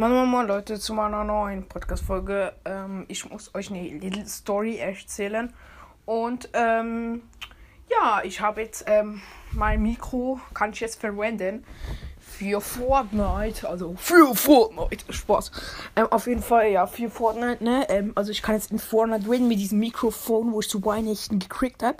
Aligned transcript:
Moin, 0.00 0.12
moin, 0.12 0.28
moin, 0.28 0.46
Leute, 0.46 0.78
zu 0.78 0.94
meiner 0.94 1.24
neuen 1.24 1.66
Podcast-Folge. 1.66 2.52
Ähm, 2.64 3.04
ich 3.08 3.28
muss 3.28 3.52
euch 3.56 3.68
eine 3.68 3.82
Little 3.82 4.28
Story 4.28 4.76
erzählen. 4.76 5.52
Und, 6.06 6.48
ähm, 6.52 7.22
ja, 7.90 8.20
ich 8.22 8.40
habe 8.40 8.60
jetzt, 8.60 8.84
ähm, 8.86 9.20
mein 9.50 9.82
Mikro 9.82 10.38
kann 10.54 10.70
ich 10.70 10.78
jetzt 10.78 11.00
verwenden 11.00 11.64
für 12.20 12.60
Fortnite. 12.60 13.68
Also, 13.68 13.96
für 13.98 14.36
Fortnite. 14.36 15.12
Spaß. 15.12 15.50
Ähm, 15.96 16.06
auf 16.12 16.28
jeden 16.28 16.42
Fall, 16.42 16.68
ja, 16.68 16.86
für 16.86 17.10
Fortnite, 17.10 17.64
ne? 17.64 17.84
Ähm, 17.90 18.12
also, 18.14 18.30
ich 18.30 18.40
kann 18.40 18.54
jetzt 18.54 18.70
in 18.70 18.78
Fortnite 18.78 19.28
reden 19.28 19.48
mit 19.48 19.58
diesem 19.58 19.80
Mikrofon, 19.80 20.52
wo 20.52 20.60
ich 20.60 20.68
zu 20.68 20.84
Weihnachten 20.84 21.40
gekriegt 21.40 21.82
habe. 21.82 21.96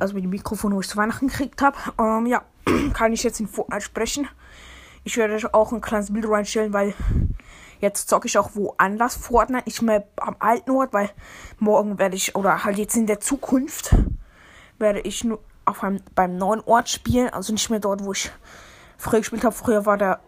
Also, 0.00 0.14
mit 0.14 0.24
dem 0.24 0.30
Mikrofon, 0.30 0.74
wo 0.74 0.80
ich 0.80 0.88
zu 0.88 0.96
Weihnachten 0.96 1.28
gekriegt 1.28 1.62
habe. 1.62 1.76
Ähm, 1.96 2.26
ja, 2.26 2.42
kann 2.92 3.12
ich 3.12 3.22
jetzt 3.22 3.38
in 3.38 3.46
Fortnite 3.46 3.84
sprechen. 3.84 4.28
Ich 5.04 5.18
werde 5.18 5.52
auch 5.52 5.72
ein 5.72 5.82
kleines 5.82 6.12
Bild 6.12 6.26
reinstellen, 6.26 6.72
weil 6.72 6.94
jetzt 7.80 8.08
zocke 8.08 8.26
ich 8.26 8.38
auch 8.38 8.50
woanders 8.54 9.14
Fortnite, 9.14 9.64
nicht 9.66 9.82
mehr 9.82 10.08
am 10.16 10.36
alten 10.38 10.70
Ort, 10.70 10.94
weil 10.94 11.10
morgen 11.58 11.98
werde 11.98 12.16
ich, 12.16 12.34
oder 12.34 12.64
halt 12.64 12.78
jetzt 12.78 12.96
in 12.96 13.06
der 13.06 13.20
Zukunft, 13.20 13.94
werde 14.78 15.00
ich 15.00 15.22
nur 15.22 15.40
auf 15.66 15.84
einem, 15.84 16.00
beim 16.14 16.36
neuen 16.36 16.60
Ort 16.62 16.88
spielen, 16.88 17.28
also 17.28 17.52
nicht 17.52 17.68
mehr 17.68 17.80
dort, 17.80 18.02
wo 18.02 18.12
ich 18.12 18.30
früher 18.96 19.20
gespielt 19.20 19.44
habe. 19.44 19.54
Früher 19.54 19.84
war 19.84 19.98
der, 19.98 20.20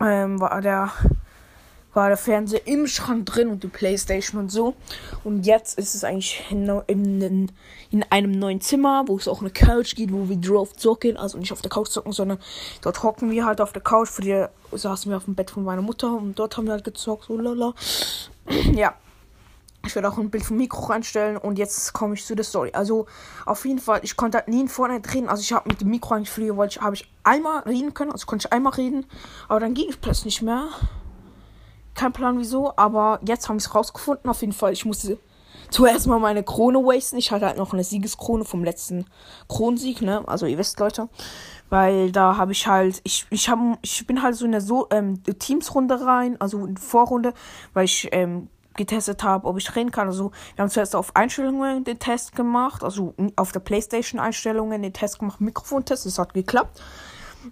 ähm, 0.00 0.40
war 0.40 0.60
der 0.60 0.90
war 1.94 2.08
der 2.08 2.16
Fernseher 2.16 2.66
im 2.66 2.86
Schrank 2.86 3.26
drin 3.26 3.48
und 3.48 3.62
die 3.62 3.68
Playstation 3.68 4.40
und 4.40 4.50
so. 4.50 4.74
Und 5.24 5.46
jetzt 5.46 5.78
ist 5.78 5.94
es 5.94 6.04
eigentlich 6.04 6.44
in, 6.50 6.68
in, 6.86 7.52
in 7.90 8.02
einem 8.10 8.32
neuen 8.32 8.60
Zimmer, 8.60 9.04
wo 9.06 9.16
es 9.16 9.28
auch 9.28 9.40
eine 9.40 9.50
Couch 9.50 9.94
gibt, 9.96 10.12
wo 10.12 10.28
wir 10.28 10.36
drauf 10.36 10.76
zocken. 10.76 11.16
Also 11.16 11.38
nicht 11.38 11.52
auf 11.52 11.62
der 11.62 11.70
Couch 11.70 11.88
zocken, 11.88 12.12
sondern 12.12 12.38
dort 12.82 13.02
hocken 13.02 13.30
wir 13.30 13.46
halt 13.46 13.60
auf 13.60 13.72
der 13.72 13.82
Couch. 13.82 14.08
Früher 14.08 14.50
saßen 14.72 15.10
wir 15.10 15.16
auf 15.16 15.24
dem 15.24 15.34
Bett 15.34 15.50
von 15.50 15.64
meiner 15.64 15.82
Mutter 15.82 16.12
und 16.12 16.38
dort 16.38 16.56
haben 16.56 16.66
wir 16.66 16.72
halt 16.72 16.84
gezockt. 16.84 17.24
So 17.24 17.36
lala. 17.36 17.74
ja. 18.74 18.94
Ich 19.86 19.94
werde 19.94 20.10
auch 20.10 20.18
ein 20.18 20.28
Bild 20.28 20.44
vom 20.44 20.58
Mikro 20.58 20.86
reinstellen 20.86 21.38
und 21.38 21.56
jetzt 21.56 21.94
komme 21.94 22.14
ich 22.14 22.26
zu 22.26 22.34
der 22.34 22.44
Story. 22.44 22.72
Also 22.74 23.06
auf 23.46 23.64
jeden 23.64 23.78
Fall, 23.78 24.00
ich 24.02 24.16
konnte 24.16 24.36
halt 24.36 24.48
nie 24.48 24.60
in 24.60 24.68
Fortnite 24.68 25.14
reden. 25.14 25.28
Also 25.28 25.40
ich 25.40 25.52
habe 25.52 25.68
mit 25.68 25.80
dem 25.80 25.88
Mikro 25.88 26.14
eigentlich 26.14 26.30
früher, 26.30 26.56
wollte 26.56 26.78
ich, 26.78 26.82
habe 26.82 26.96
ich 26.96 27.08
einmal 27.22 27.60
reden 27.60 27.94
können. 27.94 28.12
Also 28.12 28.26
konnte 28.26 28.48
ich 28.48 28.52
einmal 28.52 28.74
reden, 28.74 29.06
aber 29.48 29.60
dann 29.60 29.74
ging 29.74 29.88
es 29.88 29.96
plötzlich 29.96 30.24
nicht 30.24 30.42
mehr. 30.42 30.68
Kein 31.98 32.12
Plan 32.12 32.38
wieso, 32.38 32.72
aber 32.76 33.18
jetzt 33.26 33.48
haben 33.48 33.56
wir 33.56 33.66
es 33.66 33.74
rausgefunden. 33.74 34.30
Auf 34.30 34.40
jeden 34.40 34.52
Fall, 34.52 34.72
ich 34.72 34.84
musste 34.84 35.18
zuerst 35.68 36.06
mal 36.06 36.20
meine 36.20 36.44
Krone 36.44 36.78
wasten. 36.78 37.18
Ich 37.18 37.32
hatte 37.32 37.46
halt 37.46 37.56
noch 37.56 37.72
eine 37.72 37.82
Siegeskrone 37.82 38.44
vom 38.44 38.62
letzten 38.62 39.04
Kronensieg, 39.48 40.00
ne? 40.00 40.22
Also 40.28 40.46
ihr 40.46 40.58
wisst, 40.58 40.78
Leute. 40.78 41.08
Weil 41.70 42.12
da 42.12 42.36
habe 42.36 42.52
ich 42.52 42.68
halt, 42.68 43.00
ich, 43.02 43.26
ich, 43.30 43.48
hab, 43.48 43.58
ich 43.82 44.06
bin 44.06 44.22
halt 44.22 44.36
so 44.36 44.44
in 44.44 44.52
der 44.52 44.60
so, 44.60 44.86
ähm, 44.92 45.24
Teamsrunde 45.24 46.00
rein, 46.06 46.40
also 46.40 46.66
in 46.66 46.76
Vorrunde, 46.76 47.34
weil 47.72 47.86
ich 47.86 48.08
ähm, 48.12 48.48
getestet 48.76 49.24
habe, 49.24 49.48
ob 49.48 49.58
ich 49.58 49.74
reden 49.74 49.90
kann. 49.90 50.06
Also 50.06 50.30
wir 50.54 50.62
haben 50.62 50.70
zuerst 50.70 50.94
auf 50.94 51.16
Einstellungen 51.16 51.82
den 51.82 51.98
Test 51.98 52.36
gemacht, 52.36 52.84
also 52.84 53.12
auf 53.34 53.50
der 53.50 53.58
Playstation 53.58 54.20
Einstellungen 54.20 54.82
den 54.82 54.92
Test 54.92 55.18
gemacht, 55.18 55.40
Mikrofontest, 55.40 56.06
das 56.06 56.20
hat 56.20 56.32
geklappt. 56.32 56.80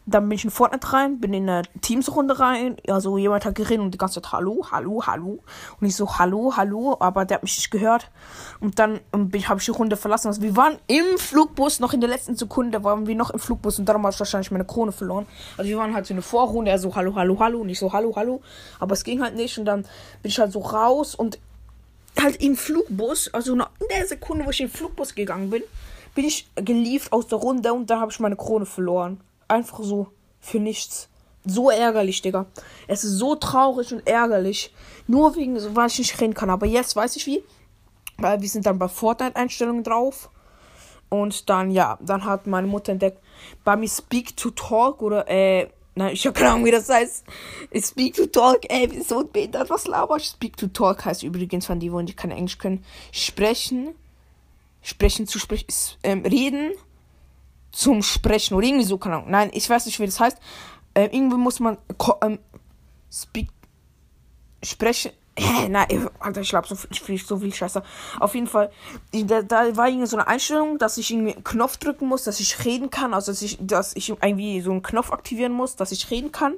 Dann 0.05 0.29
bin 0.29 0.37
ich 0.37 0.45
in 0.45 0.51
Fortnite 0.51 0.93
rein, 0.93 1.21
bin 1.21 1.33
in 1.33 1.49
eine 1.49 1.63
Teamsrunde 1.81 2.39
rein. 2.39 2.77
Also 2.89 3.19
jemand 3.19 3.45
hat 3.45 3.55
geredet 3.55 3.81
und 3.81 3.93
die 3.93 3.99
ganze 3.99 4.21
Zeit 4.21 4.33
Hallo, 4.33 4.67
Hallo, 4.71 5.03
Hallo. 5.07 5.39
Und 5.81 5.87
ich 5.87 5.97
so 5.97 6.19
Hallo, 6.19 6.55
Hallo, 6.57 6.97
aber 7.01 7.25
der 7.25 7.37
hat 7.37 7.43
mich 7.43 7.57
nicht 7.57 7.71
gehört. 7.71 8.11
Und 8.61 8.79
dann 8.79 9.01
habe 9.13 9.59
ich 9.59 9.65
die 9.65 9.71
Runde 9.71 9.97
verlassen. 9.97 10.29
Also 10.29 10.43
wir 10.43 10.57
waren 10.57 10.79
im 10.87 11.19
Flugbus, 11.19 11.81
noch 11.81 11.93
in 11.93 12.01
der 12.01 12.11
letzten 12.11 12.37
Sekunde 12.37 12.85
waren 12.85 13.07
wir 13.07 13.15
noch 13.15 13.31
im 13.31 13.39
Flugbus 13.39 13.79
und 13.79 13.87
darum 13.87 14.03
habe 14.03 14.13
ich 14.13 14.19
wahrscheinlich 14.19 14.51
meine 14.51 14.65
Krone 14.65 14.93
verloren. 14.93 15.27
Also 15.57 15.69
wir 15.69 15.79
waren 15.79 15.95
halt 15.95 16.07
so 16.07 16.15
eine 16.15 16.23
Vorrunde, 16.23 16.71
er 16.71 16.79
so 16.79 16.95
Hallo, 16.95 17.15
Hallo, 17.15 17.39
Hallo 17.39 17.61
und 17.61 17.69
ich 17.69 17.79
so 17.79 17.93
Hallo, 17.93 18.15
Hallo. 18.17 18.43
Aber 18.81 18.93
es 18.93 19.05
ging 19.05 19.23
halt 19.23 19.37
nicht 19.37 19.59
und 19.59 19.65
dann 19.65 19.83
bin 20.23 20.31
ich 20.31 20.39
halt 20.39 20.53
so 20.53 20.61
raus 20.61 21.15
und 21.15 21.39
halt 22.21 22.41
im 22.43 22.57
Flugbus, 22.57 23.33
also 23.33 23.55
in 23.55 23.63
der 23.91 24.07
Sekunde, 24.07 24.47
wo 24.47 24.51
ich 24.51 24.61
in 24.61 24.69
den 24.69 24.73
Flugbus 24.73 25.15
gegangen 25.15 25.51
bin, 25.51 25.63
bin 26.15 26.25
ich 26.25 26.49
geliefert 26.55 27.13
aus 27.13 27.27
der 27.27 27.39
Runde 27.39 27.73
und 27.73 27.91
da 27.91 28.01
habe 28.01 28.11
ich 28.11 28.21
meine 28.21 28.37
Krone 28.37 28.65
verloren. 28.67 29.21
Einfach 29.49 29.81
so. 29.83 30.09
Für 30.41 30.59
nichts. 30.59 31.09
So 31.45 31.71
ärgerlich, 31.71 32.23
Digga. 32.23 32.47
Es 32.89 33.05
ist 33.05 33.19
so 33.19 33.37
traurig 33.37 33.93
und 33.93 34.07
ärgerlich. 34.07 34.73
Nur 35.07 35.37
wegen, 35.37 35.57
weil 35.77 35.89
ich 35.89 35.99
nicht 35.99 36.21
reden 36.21 36.35
kann. 36.35 36.51
Aber 36.51 36.67
jetzt 36.67 36.97
weiß 36.97 37.17
ich 37.17 37.27
wie. 37.27 37.43
Weil 38.19 38.41
wir 38.41 38.49
sind 38.49 38.67
dann 38.67 38.79
bei 38.79 38.89
Fortnite-Einstellungen 38.89 39.85
drauf. 39.85 40.31
Und 41.09 41.49
dann, 41.49 41.71
ja, 41.71 41.99
dann 42.01 42.25
hat 42.25 42.47
meine 42.47 42.67
Mutter 42.67 42.93
entdeckt, 42.93 43.23
bei 43.65 43.77
mir 43.77 43.89
Speak 43.89 44.37
to 44.37 44.51
Talk 44.51 45.03
oder, 45.03 45.29
äh, 45.29 45.69
nein, 45.95 46.13
ich 46.13 46.27
habe 46.27 46.37
keine 46.37 46.51
Ahnung, 46.51 46.65
wie 46.65 46.73
das 46.73 46.89
heißt. 46.89 47.25
Speak 47.81 48.15
to 48.15 48.27
Talk, 48.27 48.61
ey, 48.69 48.91
wie 48.91 49.03
so 49.03 49.25
behindert, 49.25 49.71
was 49.71 49.87
laber 49.87 50.17
ich? 50.17 50.25
Speak 50.25 50.57
to 50.57 50.67
Talk 50.67 51.05
heißt 51.05 51.23
übrigens, 51.23 51.67
von 51.67 51.79
die, 51.79 51.93
wo 51.93 52.01
die 52.01 52.15
kein 52.15 52.33
Englisch 52.33 52.59
können, 52.59 52.85
sprechen, 53.13 53.95
sprechen 54.83 55.27
zu 55.27 55.39
sprechen, 55.39 55.67
ähm, 56.03 56.25
reden 56.25 56.73
zum 57.77 58.03
Sprechen 58.03 58.55
oder 58.55 58.67
irgendwie 58.67 58.87
so, 58.87 58.97
keine 58.97 59.17
Ahnung. 59.17 59.31
Nein, 59.31 59.51
ich 59.53 59.69
weiß 59.69 59.85
nicht, 59.85 60.01
wie 60.01 60.07
das 60.07 60.19
heißt. 60.19 60.39
Ähm, 60.95 61.11
irgendwie 61.13 61.37
muss 61.37 61.61
man 61.61 61.77
ähm, 62.23 62.39
speak, 63.13 63.51
sprechen. 64.63 65.13
Nein, 65.69 66.09
Alter, 66.19 66.41
ich 66.41 66.49
glaube, 66.49 66.67
so 66.67 66.75
viel, 66.75 67.19
so 67.19 67.37
viel 67.37 67.53
Scheiße. 67.53 67.83
Auf 68.19 68.35
jeden 68.35 68.47
Fall, 68.47 68.71
da, 69.13 69.43
da 69.43 69.77
war 69.77 69.89
irgendwie 69.89 70.07
so 70.07 70.17
eine 70.17 70.27
Einstellung, 70.27 70.79
dass 70.79 70.97
ich 70.97 71.11
irgendwie 71.11 71.35
einen 71.35 71.45
Knopf 71.45 71.77
drücken 71.77 72.09
muss, 72.09 72.25
dass 72.25 72.41
ich 72.41 72.65
reden 72.65 72.89
kann. 72.89 73.13
Also, 73.13 73.31
dass 73.33 73.43
ich, 73.43 73.59
dass 73.61 73.95
ich 73.95 74.09
irgendwie 74.09 74.63
so 74.63 74.71
einen 74.71 74.83
Knopf 74.83 75.13
aktivieren 75.13 75.53
muss, 75.53 75.77
dass 75.77 75.93
ich 75.93 76.11
reden 76.11 76.33
kann. 76.33 76.55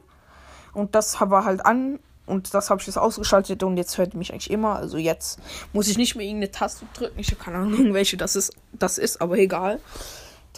Und 0.73 0.95
das 0.95 1.21
war 1.21 1.45
halt 1.45 1.67
an. 1.67 1.99
Und 2.27 2.55
das 2.55 2.71
habe 2.71 2.81
ich 2.81 2.87
jetzt 2.87 2.99
ausgeschaltet 2.99 3.65
und 3.65 3.77
jetzt 3.77 3.99
hört 3.99 4.15
mich 4.15 4.33
eigentlich 4.33 4.51
immer. 4.51 4.77
Also 4.77 4.99
jetzt 4.99 5.41
muss 5.73 5.89
ich 5.89 5.97
nicht 5.97 6.15
mehr 6.15 6.27
irgendeine 6.27 6.53
Taste 6.53 6.87
drücken. 6.93 7.19
Ich 7.19 7.31
habe 7.31 7.43
keine 7.43 7.57
Ahnung, 7.57 7.95
welche 7.95 8.19
das 8.19 8.37
ist, 8.37 8.53
das 8.75 8.99
ist, 8.99 9.23
aber 9.23 9.39
egal 9.39 9.81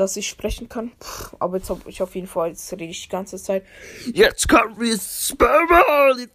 dass 0.00 0.16
ich 0.16 0.28
sprechen 0.28 0.69
kann. 0.69 0.93
Puh, 0.99 1.37
aber 1.38 1.59
jetzt 1.59 1.69
habe 1.69 1.83
ich 1.87 2.03
auf 2.03 2.15
jeden 2.15 2.27
Fall, 2.27 2.49
jetzt 2.49 2.72
rede 2.72 2.84
ich 2.84 3.03
die 3.03 3.09
ganze 3.11 3.37
Zeit. 3.37 3.65
Jetzt 4.12 4.49
kann 4.49 4.81
wir 4.81 4.99
Spammer 4.99 5.84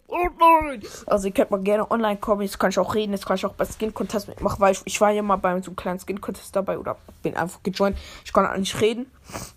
online. 0.08 0.82
Also 1.06 1.26
ihr 1.26 1.34
könnt 1.34 1.50
mal 1.50 1.60
gerne 1.60 1.90
online 1.90 2.16
kommen. 2.16 2.42
Jetzt 2.42 2.60
kann 2.60 2.70
ich 2.70 2.78
auch 2.78 2.94
reden. 2.94 3.12
Jetzt 3.12 3.26
kann 3.26 3.36
ich 3.36 3.44
auch 3.44 3.54
bei 3.54 3.64
Skin 3.66 3.92
Contest 3.92 4.28
mitmachen, 4.28 4.60
weil 4.60 4.72
ich, 4.72 4.82
ich 4.84 5.00
war 5.00 5.10
ja 5.10 5.22
mal 5.22 5.36
bei 5.36 5.60
so 5.60 5.70
einem 5.70 5.76
kleinen 5.76 5.98
Skin 5.98 6.20
Contest 6.20 6.54
dabei 6.54 6.78
oder 6.78 6.96
bin 7.24 7.36
einfach 7.36 7.60
gejoint. 7.64 7.98
Ich 8.24 8.32
kann 8.32 8.46
auch 8.46 8.56
nicht 8.56 8.80
reden, 8.80 9.10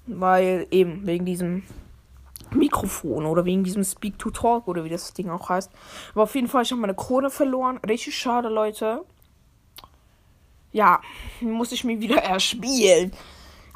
weil 0.07 0.65
eben 0.71 1.05
wegen 1.05 1.25
diesem 1.25 1.63
Mikrofon 2.51 3.27
oder 3.27 3.45
wegen 3.45 3.63
diesem 3.63 3.83
Speak 3.83 4.17
to 4.17 4.31
Talk 4.31 4.67
oder 4.67 4.83
wie 4.83 4.89
das 4.89 5.13
Ding 5.13 5.29
auch 5.29 5.49
heißt. 5.49 5.71
Aber 6.13 6.23
auf 6.23 6.33
jeden 6.33 6.47
Fall, 6.47 6.63
ich 6.63 6.71
habe 6.71 6.81
meine 6.81 6.95
Krone 6.95 7.29
verloren. 7.29 7.79
Richtig 7.87 8.17
schade, 8.17 8.49
Leute. 8.49 9.05
Ja, 10.71 10.99
muss 11.41 11.71
ich 11.71 11.83
mir 11.83 11.99
wieder 11.99 12.23
erspielen. 12.23 13.11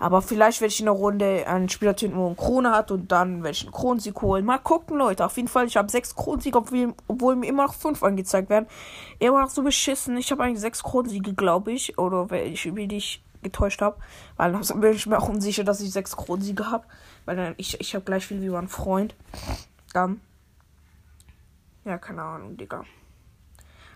Aber 0.03 0.22
vielleicht 0.22 0.59
werde 0.59 0.74
ich 0.74 0.81
in 0.81 0.88
der 0.88 0.96
Runde 0.96 1.47
einen 1.47 1.69
Spieler 1.69 1.96
töten, 1.96 2.18
wo 2.18 2.25
eine 2.25 2.36
Krone 2.36 2.72
hat 2.72 2.91
und 2.91 3.09
dann 3.09 3.41
werde 3.41 3.56
ich 3.56 3.64
einen 3.64 3.72
Kronensieg 3.72 4.22
holen. 4.22 4.44
Mal 4.44 4.58
gucken, 4.58 4.97
Leute. 4.97 5.25
Auf 5.25 5.38
jeden 5.38 5.47
Fall, 5.47 5.66
ich 5.66 5.78
habe 5.78 5.90
sechs 5.90 6.14
Kronensiege, 6.14 6.58
obwohl, 7.08 7.38
mir 7.38 7.47
immer 7.47 7.68
noch 7.68 7.74
fünf 7.74 8.03
angezeigt 8.03 8.50
werden. 8.50 8.68
Immer 9.19 9.44
noch 9.44 9.50
so 9.50 9.63
beschissen. 9.63 10.18
Ich 10.18 10.30
habe 10.30 10.44
eigentlich 10.44 10.59
sechs 10.59 10.84
Kronensiege, 10.84 11.34
glaube 11.34 11.72
ich. 11.72 11.97
Oder 11.97 12.30
wenn 12.30 12.52
ich 12.52 12.69
mich 12.69 13.24
getäuscht 13.44 13.81
habe. 13.81 13.96
Weil 14.36 14.52
dann 14.52 14.62
bin 14.81 14.92
ich 14.92 15.08
mir 15.08 15.18
auch 15.18 15.30
unsicher, 15.30 15.63
dass 15.63 15.80
ich 15.80 15.94
sechs 15.94 16.18
Kronensiege 16.18 16.69
habe. 16.69 16.86
Weil 17.24 17.38
dann 17.38 17.53
ich, 17.56 17.80
ich 17.80 17.96
habe 17.96 18.03
gleich 18.03 18.25
viel 18.25 18.42
wie 18.42 18.50
mein 18.50 18.68
Freund. 18.68 19.16
Dann. 19.94 20.19
Ja, 21.86 21.97
keine 21.97 22.24
Ahnung, 22.24 22.58
Digga. 22.58 22.84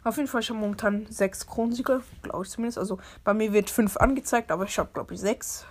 Auf 0.05 0.15
jeden 0.15 0.29
Fall, 0.29 0.39
ich 0.39 0.49
habe 0.49 0.59
momentan 0.59 1.05
sechs 1.09 1.45
Kronensiege, 1.45 2.01
glaube 2.21 2.45
ich 2.45 2.49
zumindest. 2.49 2.77
Also 2.77 2.97
bei 3.25 3.33
mir 3.33 3.51
wird 3.51 3.69
fünf 3.69 3.97
angezeigt, 3.97 4.53
aber 4.53 4.63
ich 4.63 4.79
habe, 4.79 4.89
glaube 4.93 5.13
ich, 5.13 5.19
sechs. 5.19 5.65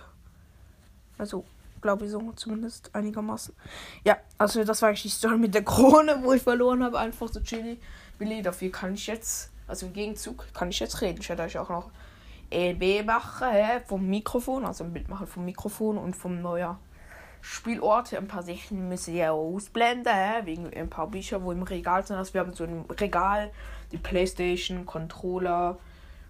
Also, 1.17 1.45
glaube 1.81 2.05
ich 2.05 2.11
so 2.11 2.31
zumindest 2.35 2.93
einigermaßen. 2.93 3.53
Ja, 4.03 4.17
also 4.37 4.63
das 4.63 4.81
war 4.81 4.89
eigentlich 4.89 5.03
die 5.03 5.09
Story 5.09 5.37
mit 5.37 5.53
der 5.53 5.63
Krone, 5.63 6.19
wo 6.23 6.33
ich 6.33 6.41
verloren 6.41 6.83
habe. 6.83 6.99
Einfach 6.99 7.27
so 7.27 7.39
chilly. 7.39 7.79
Billy, 8.17 8.41
dafür 8.41 8.71
kann 8.71 8.93
ich 8.93 9.07
jetzt, 9.07 9.51
also 9.67 9.85
im 9.85 9.93
Gegenzug, 9.93 10.45
kann 10.53 10.69
ich 10.69 10.79
jetzt 10.79 11.01
reden. 11.01 11.19
Ich 11.21 11.29
werde 11.29 11.43
euch 11.43 11.57
auch 11.57 11.69
noch 11.69 11.91
ELB 12.49 13.05
machen 13.05 13.49
hä, 13.51 13.81
vom 13.85 14.07
Mikrofon, 14.07 14.65
also 14.65 14.83
ein 14.83 14.93
Bild 14.93 15.09
machen 15.09 15.27
vom 15.27 15.45
Mikrofon 15.45 15.97
und 15.97 16.15
vom 16.15 16.41
neuen 16.41 16.77
Spielort. 17.41 18.13
Ein 18.13 18.27
paar 18.27 18.43
Sachen 18.43 18.87
müssen 18.89 19.13
wir 19.13 19.33
ausblenden, 19.33 20.13
hä, 20.13 20.45
wegen 20.45 20.73
ein 20.73 20.89
paar 20.89 21.07
Bücher, 21.07 21.43
wo 21.43 21.51
im 21.51 21.63
Regal 21.63 22.05
sind. 22.05 22.15
Also 22.15 22.33
wir 22.33 22.41
haben 22.41 22.53
so 22.53 22.63
ein 22.63 22.85
Regal, 22.89 23.51
die 23.91 23.97
Playstation, 23.97 24.85
Controller, 24.85 25.77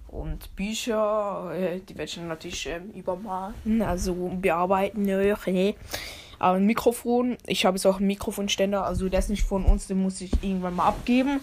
und 0.07 0.56
Bücher, 0.56 1.51
äh, 1.54 1.80
die 1.80 1.98
werde 1.98 2.09
ich 2.09 2.18
natürlich 2.18 2.68
äh, 2.68 2.80
übermalen, 2.95 3.81
also 3.81 4.13
bearbeiten. 4.13 5.04
Ne? 5.04 5.36
Aber 6.39 6.57
ein 6.57 6.65
Mikrofon, 6.65 7.38
ich 7.45 7.65
habe 7.65 7.77
jetzt 7.77 7.86
auch 7.86 7.98
einen 7.98 8.07
Mikrofonständer, 8.07 8.86
also 8.86 9.09
der 9.09 9.19
ist 9.19 9.30
nicht 9.30 9.44
von 9.44 9.65
uns, 9.65 9.88
den 9.88 10.01
muss 10.01 10.21
ich 10.21 10.31
irgendwann 10.44 10.75
mal 10.75 10.88
abgeben. 10.88 11.39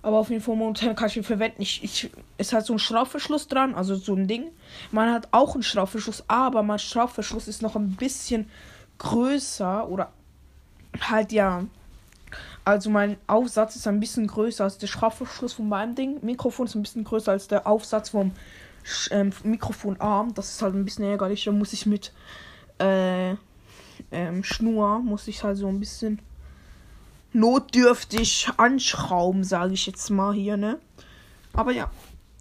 Aber 0.00 0.18
auf 0.18 0.30
jeden 0.30 0.42
Fall 0.42 0.56
momentan 0.56 0.96
kann 0.96 1.08
ich 1.08 1.16
ihn 1.16 1.22
verwenden. 1.22 1.62
Ich, 1.62 1.84
ich, 1.84 2.10
es 2.36 2.52
hat 2.52 2.66
so 2.66 2.72
ein 2.72 2.80
Schraubverschluss 2.80 3.46
dran, 3.46 3.74
also 3.74 3.94
so 3.94 4.14
ein 4.14 4.26
Ding. 4.26 4.50
Man 4.90 5.12
hat 5.12 5.28
auch 5.30 5.54
einen 5.54 5.62
Schraubverschluss, 5.62 6.24
aber 6.26 6.64
mein 6.64 6.80
Schraubverschluss 6.80 7.46
ist 7.46 7.62
noch 7.62 7.76
ein 7.76 7.94
bisschen 7.94 8.50
größer 8.98 9.88
oder 9.88 10.12
halt 11.00 11.30
ja 11.30 11.64
Also 12.64 12.90
mein 12.90 13.16
Aufsatz 13.26 13.74
ist 13.76 13.88
ein 13.88 13.98
bisschen 13.98 14.26
größer 14.26 14.64
als 14.64 14.78
der 14.78 14.86
Schraubverschluss 14.86 15.54
von 15.54 15.68
meinem 15.68 15.94
Ding. 15.94 16.24
Mikrofon 16.24 16.66
ist 16.66 16.76
ein 16.76 16.82
bisschen 16.82 17.04
größer 17.04 17.32
als 17.32 17.48
der 17.48 17.66
Aufsatz 17.66 18.10
vom 18.10 18.32
ähm, 19.10 19.32
Mikrofonarm. 19.42 20.34
Das 20.34 20.50
ist 20.50 20.62
halt 20.62 20.74
ein 20.74 20.84
bisschen 20.84 21.04
ärgerlich. 21.04 21.44
Da 21.44 21.50
muss 21.50 21.72
ich 21.72 21.86
mit 21.86 22.12
äh, 22.78 23.34
ähm, 24.12 24.44
Schnur, 24.44 25.00
muss 25.00 25.26
ich 25.26 25.42
halt 25.42 25.56
so 25.56 25.66
ein 25.66 25.80
bisschen 25.80 26.20
notdürftig 27.32 28.48
anschrauben, 28.56 29.42
sage 29.42 29.74
ich 29.74 29.86
jetzt 29.86 30.10
mal 30.10 30.32
hier, 30.32 30.56
ne? 30.56 30.78
Aber 31.54 31.72
ja, 31.72 31.90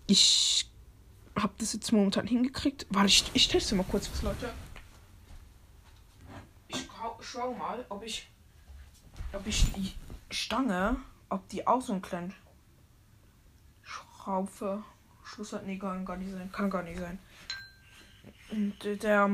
ich 0.06 0.70
habe 1.36 1.54
das 1.58 1.74
jetzt 1.74 1.92
momentan 1.92 2.28
hingekriegt. 2.28 2.86
Warte, 2.90 3.08
ich, 3.08 3.24
ich 3.34 3.48
teste 3.48 3.74
mal 3.76 3.86
kurz 3.90 4.10
was, 4.12 4.22
Leute. 4.22 4.50
Ich 6.68 6.88
schau 7.22 7.54
mal, 7.54 7.86
ob 7.90 8.04
ich 8.04 8.28
ob 9.34 9.48
ich 9.48 9.66
Stange, 10.32 10.98
ob 11.30 11.48
die 11.50 11.68
auch 11.68 11.82
so 11.82 11.94
ein 11.94 12.02
kleinen 12.02 12.34
Schraufe 13.84 14.84
Schluss 15.24 15.54
hat. 15.54 15.66
Nee, 15.66 15.78
kann 15.78 16.06
gar 16.06 16.18
nicht 16.18 16.32
sein. 16.32 16.52
Kann 16.52 16.70
gar 16.70 16.84
nicht 16.84 17.00
sein. 17.00 17.20
Und 18.52 19.04
der, 19.04 19.30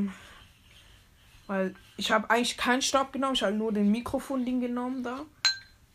weil 1.47 1.75
ich 1.97 2.11
habe 2.11 2.29
eigentlich 2.29 2.57
keinen 2.57 2.81
Stab 2.81 3.11
genommen, 3.11 3.33
ich 3.33 3.44
habe 3.44 3.53
nur 3.53 3.71
den 3.71 3.91
Mikrofon-Ding 3.91 4.59
genommen 4.59 5.03
da. 5.03 5.25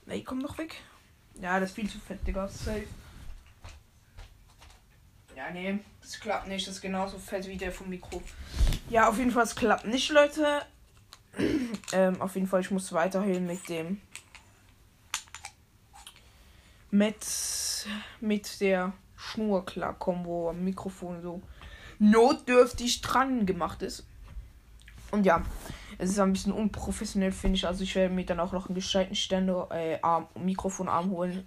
Ey, 0.06 0.24
komm 0.24 0.42
doch 0.42 0.58
weg. 0.58 0.76
Ja, 1.40 1.60
das 1.60 1.70
ist 1.70 1.76
viel 1.76 1.88
zu 1.88 1.98
fett, 1.98 2.26
Digga. 2.26 2.48
Safe. 2.48 2.86
Ja, 5.36 5.50
nee, 5.50 5.78
das 6.00 6.20
klappt 6.20 6.48
nicht. 6.48 6.66
Das 6.66 6.74
ist 6.74 6.82
genauso 6.82 7.18
fett 7.18 7.46
wie 7.46 7.56
der 7.56 7.72
vom 7.72 7.88
Mikro. 7.88 8.22
Ja, 8.90 9.08
auf 9.08 9.18
jeden 9.18 9.30
Fall, 9.30 9.44
es 9.44 9.54
klappt 9.54 9.86
nicht, 9.86 10.10
Leute. 10.10 10.62
ähm, 11.92 12.20
auf 12.20 12.34
jeden 12.34 12.46
Fall, 12.46 12.60
ich 12.60 12.70
muss 12.70 12.92
weiterhin 12.92 13.46
mit 13.46 13.68
dem. 13.68 14.00
Mit, 16.92 17.26
mit 18.20 18.60
der 18.60 18.92
Schnur 19.16 19.64
klarkommen, 19.64 20.24
wo 20.26 20.50
am 20.50 20.62
Mikrofon 20.62 21.22
so 21.22 21.40
notdürftig 21.98 23.00
dran 23.00 23.46
gemacht 23.46 23.82
ist. 23.82 24.06
Und 25.10 25.24
ja, 25.24 25.42
es 25.98 26.10
ist 26.10 26.18
ein 26.18 26.32
bisschen 26.32 26.52
unprofessionell, 26.52 27.32
finde 27.32 27.56
ich. 27.56 27.66
Also 27.66 27.82
ich 27.82 27.94
werde 27.94 28.14
mir 28.14 28.26
dann 28.26 28.40
auch 28.40 28.52
noch 28.52 28.66
einen 28.66 28.74
gescheiten 28.74 29.14
Ständer, 29.14 29.68
äh, 29.70 29.98
Arm, 30.02 30.26
Mikrofonarm 30.38 31.10
holen. 31.10 31.46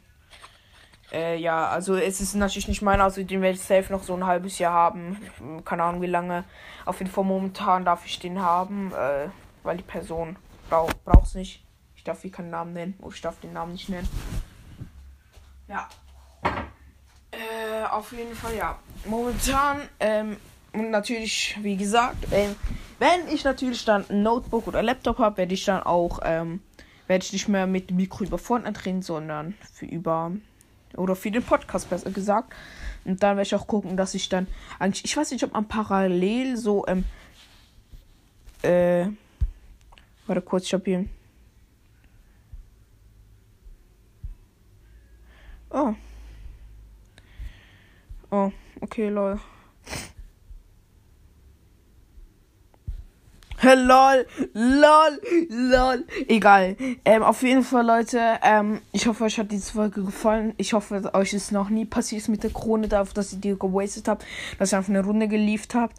Äh, 1.12 1.38
ja, 1.38 1.68
also 1.68 1.96
es 1.96 2.22
ist 2.22 2.36
natürlich 2.36 2.68
nicht 2.68 2.82
meiner, 2.82 3.04
also 3.04 3.24
den 3.24 3.42
werde 3.42 3.56
ich 3.56 3.62
safe 3.62 3.92
noch 3.92 4.04
so 4.04 4.16
ein 4.16 4.26
halbes 4.26 4.58
Jahr 4.58 4.74
haben. 4.74 5.18
Keine 5.64 5.84
Ahnung 5.84 6.02
wie 6.02 6.08
lange. 6.08 6.44
Auf 6.86 7.00
jeden 7.00 7.12
Fall 7.12 7.24
momentan 7.24 7.86
darf 7.86 8.06
ich 8.06 8.20
den 8.20 8.42
haben, 8.42 8.92
äh, 8.94 9.30
weil 9.64 9.78
die 9.78 9.84
Person 9.84 10.38
brauch, 10.70 10.92
braucht 11.04 11.28
es 11.28 11.36
nicht. 11.36 11.64
Ich 11.96 12.04
darf 12.04 12.22
hier 12.22 12.32
keinen 12.32 12.50
Namen 12.50 12.74
nennen. 12.74 12.96
Oder 13.00 13.14
ich 13.14 13.22
darf 13.22 13.40
den 13.40 13.54
Namen 13.54 13.74
nicht 13.74 13.90
nennen. 13.90 14.08
Ja. 15.68 15.90
Äh, 17.32 17.86
auf 17.90 18.12
jeden 18.12 18.36
Fall 18.36 18.56
ja. 18.56 18.80
Momentan, 19.06 19.82
ähm, 20.00 20.38
und 20.74 20.92
natürlich, 20.92 21.58
wie 21.62 21.78
gesagt, 21.78 22.28
ähm, 22.32 22.56
wenn 23.00 23.28
ich 23.28 23.44
natürlich 23.44 23.86
dann 23.86 24.06
ein 24.10 24.24
Notebook 24.24 24.68
oder 24.68 24.84
Laptop 24.84 25.20
habe, 25.20 25.38
werde 25.38 25.54
ich 25.54 25.66
dann 25.66 25.84
auch, 25.84 26.20
ähm, 26.24 26.62
werde 27.08 27.24
ich 27.24 27.34
nicht 27.34 27.48
mehr 27.48 27.68
mit 27.68 27.90
dem 27.90 27.98
Mikro 27.98 28.24
über 28.24 28.38
Fortnite 28.38 28.86
reden, 28.86 29.02
sondern 29.02 29.54
für 29.74 29.86
über, 29.86 30.32
oder 30.96 31.16
für 31.16 31.32
den 31.32 31.44
Podcast 31.44 31.90
besser 31.90 32.12
gesagt. 32.12 32.54
Und 33.04 33.22
dann 33.22 33.38
werde 33.38 33.48
ich 33.48 33.56
auch 33.56 33.68
gucken, 33.68 33.98
dass 33.98 34.14
ich 34.16 34.30
dann, 34.30 34.48
eigentlich, 34.80 35.06
ich 35.06 35.16
weiß 35.16 35.32
nicht, 35.32 35.44
ob 35.44 35.54
man 35.54 35.68
parallel 35.68 36.58
so, 36.58 36.86
ähm, 36.88 37.04
äh, 38.64 39.08
warte 40.26 40.42
kurz, 40.42 40.66
ich 40.66 40.74
habe 40.74 40.84
hier, 40.86 41.06
oh. 45.76 45.96
Oh, 48.32 48.52
okay, 48.82 49.10
lol. 49.10 49.40
lol, 53.64 54.26
lol, 54.54 55.20
lol. 55.50 56.06
Egal. 56.28 56.76
Ähm, 57.04 57.24
auf 57.24 57.42
jeden 57.42 57.64
Fall, 57.64 57.86
Leute, 57.86 58.40
ähm, 58.44 58.82
ich 58.92 59.08
hoffe, 59.08 59.24
euch 59.24 59.40
hat 59.40 59.52
diese 59.52 59.72
Folge 59.72 60.04
gefallen. 60.04 60.54
Ich 60.58 60.74
hoffe, 60.74 61.12
euch 61.14 61.34
ist 61.34 61.52
noch 61.52 61.70
nie 61.70 61.86
passiert 61.86 62.28
mit 62.28 62.44
der 62.44 62.52
Krone, 62.52 62.88
dafür, 62.88 63.14
dass 63.14 63.34
ihr 63.34 63.40
die 63.40 63.58
gewastet 63.58 64.08
habt, 64.08 64.26
dass 64.60 64.74
ihr 64.74 64.78
einfach 64.78 64.90
eine 64.90 65.04
Runde 65.04 65.28
geliefert 65.28 65.76
habt. 65.76 65.98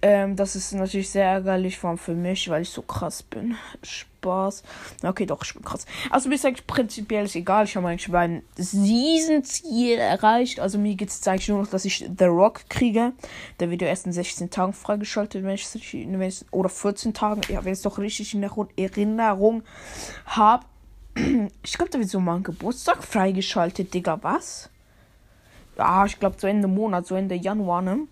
Ähm, 0.00 0.36
das 0.36 0.54
ist 0.54 0.72
natürlich 0.72 1.10
sehr 1.10 1.24
ärgerlich, 1.24 1.76
vor 1.76 1.90
allem 1.90 1.98
für 1.98 2.14
mich, 2.14 2.48
weil 2.48 2.62
ich 2.62 2.70
so 2.70 2.82
krass 2.82 3.22
bin. 3.22 3.56
Spaß. 3.82 4.62
Okay, 5.02 5.26
doch, 5.26 5.42
ich 5.42 5.54
bin 5.54 5.64
krass. 5.64 5.86
Also 6.10 6.28
mir 6.28 6.36
ist 6.36 6.46
eigentlich 6.46 6.66
prinzipiell 6.68 7.24
ist 7.24 7.34
egal. 7.34 7.64
Ich 7.64 7.76
habe 7.76 7.88
eigentlich 7.88 8.08
mein 8.08 8.42
Season-Ziel 8.56 9.98
erreicht. 9.98 10.60
Also 10.60 10.78
mir 10.78 10.94
geht 10.94 11.08
es 11.08 11.26
eigentlich 11.26 11.48
nur 11.48 11.62
noch, 11.62 11.70
dass 11.70 11.84
ich 11.84 12.08
The 12.16 12.26
Rock 12.26 12.68
kriege. 12.68 13.12
Der 13.58 13.70
wird 13.70 13.82
ja 13.82 13.88
erst 13.88 14.06
in 14.06 14.12
16 14.12 14.50
Tagen 14.50 14.72
freigeschaltet, 14.72 15.42
wenn 15.42 15.54
ich, 15.54 15.66
wenn 15.72 16.22
ich 16.22 16.44
oder 16.52 16.68
14 16.68 17.12
Tagen, 17.12 17.40
ja, 17.48 17.64
wenn 17.64 17.72
ich 17.72 17.78
es 17.78 17.82
doch 17.82 17.98
richtig 17.98 18.34
in 18.34 18.48
Erinnerung 18.76 19.62
habe. 20.26 20.64
Ich 21.64 21.72
glaube, 21.72 21.90
da 21.90 21.98
wird 21.98 22.08
so 22.08 22.20
mal 22.20 22.36
ein 22.36 22.44
Geburtstag 22.44 23.02
freigeschaltet, 23.02 23.92
Digga, 23.92 24.22
was? 24.22 24.70
Ja, 25.76 26.06
ich 26.06 26.20
glaube, 26.20 26.36
zu 26.36 26.46
Ende 26.46 26.68
Monat, 26.68 27.06
zu 27.06 27.16
Ende 27.16 27.34
Januar, 27.34 27.82
ne? 27.82 28.06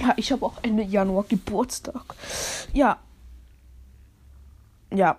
Ja, 0.00 0.14
ich 0.16 0.32
habe 0.32 0.46
auch 0.46 0.54
Ende 0.62 0.82
Januar 0.82 1.24
Geburtstag. 1.28 2.14
Ja. 2.72 2.98
Ja. 4.92 5.18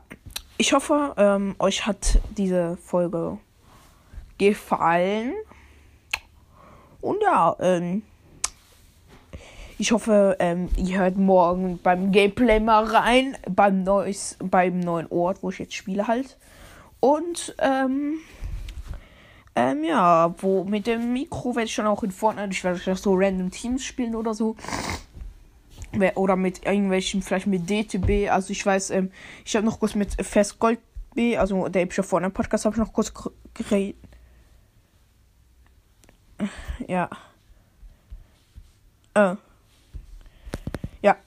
Ich 0.58 0.74
hoffe, 0.74 1.14
ähm, 1.18 1.56
euch 1.60 1.86
hat 1.86 2.20
diese 2.38 2.78
Folge 2.78 3.38
gefallen. 4.38 5.34
Und 7.00 7.22
ja, 7.22 7.56
ähm, 7.60 8.04
ich 9.78 9.92
hoffe, 9.92 10.36
ähm, 10.40 10.70
ihr 10.78 11.00
hört 11.00 11.18
morgen 11.18 11.80
beim 11.82 12.12
Gameplay 12.12 12.60
mal 12.60 12.84
rein, 12.84 13.38
beim, 13.50 13.84
neues, 13.84 14.38
beim 14.40 14.80
neuen 14.80 15.08
Ort, 15.12 15.42
wo 15.42 15.50
ich 15.50 15.60
jetzt 15.60 15.74
spiele 15.74 16.08
halt. 16.08 16.38
Und, 17.00 17.56
ähm, 17.60 18.20
ähm, 19.56 19.84
ja, 19.84 20.34
wo 20.38 20.64
mit 20.64 20.88
dem 20.88 21.12
Mikro 21.14 21.56
werde 21.56 21.66
ich 21.66 21.74
schon 21.74 21.86
auch 21.86 22.04
in 22.04 22.12
Fortnite, 22.12 22.52
ich 22.52 22.64
werde 22.64 22.96
so 22.96 23.14
random 23.16 23.52
Teams 23.52 23.84
spielen 23.84 24.16
oder 24.16 24.34
so. 24.34 24.56
Oder 26.16 26.38
mit 26.38 26.66
irgendwelchen, 26.66 27.22
vielleicht 27.22 27.48
mit 27.48 27.70
DTB. 27.70 28.32
Also 28.32 28.52
ich 28.52 28.66
weiß, 28.66 28.92
ähm, 28.92 29.12
ich 29.44 29.56
habe 29.58 29.66
noch 29.66 29.78
kurz 29.78 29.94
mit 29.94 30.14
Fest 30.26 30.58
Gold 30.58 30.80
B, 31.14 31.36
also 31.38 31.68
der 31.68 31.82
epische 31.82 32.04
Fortnite 32.04 32.34
Podcast, 32.34 32.64
habe 32.64 32.76
ich 32.76 32.80
noch 32.80 32.94
kurz 32.94 33.12
geredet. 33.54 33.98
Ja. 36.88 37.10
Äh. 39.14 39.36
Ja. 41.02 41.18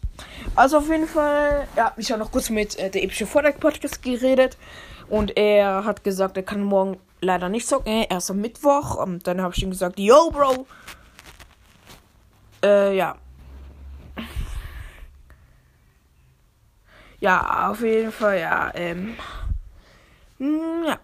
Also 0.54 0.78
auf 0.78 0.88
jeden 0.88 1.06
Fall, 1.06 1.68
ja, 1.76 1.92
ich 1.98 2.10
habe 2.10 2.20
noch 2.20 2.32
kurz 2.32 2.48
mit 2.48 2.78
äh, 2.78 2.90
der 2.90 3.04
epische 3.04 3.26
Fortnite 3.26 3.58
Podcast 3.58 4.02
geredet. 4.02 4.56
Und 5.10 5.36
er 5.36 5.84
hat 5.84 6.02
gesagt, 6.02 6.38
er 6.38 6.42
kann 6.42 6.62
morgen 6.62 6.96
leider 7.24 7.48
nicht 7.48 7.66
zocken. 7.66 8.04
Erst 8.08 8.30
am 8.30 8.40
Mittwoch. 8.40 8.96
Und 8.96 9.26
dann 9.26 9.40
habe 9.40 9.54
ich 9.54 9.62
ihm 9.62 9.70
gesagt, 9.70 9.98
yo, 9.98 10.30
Bro. 10.30 10.66
Äh, 12.62 12.96
ja. 12.96 13.16
Ja, 17.20 17.70
auf 17.70 17.80
jeden 17.80 18.12
Fall, 18.12 18.38
ja. 18.38 18.70
Ähm. 18.74 19.16
Hm, 20.38 20.84
ja. 20.86 20.98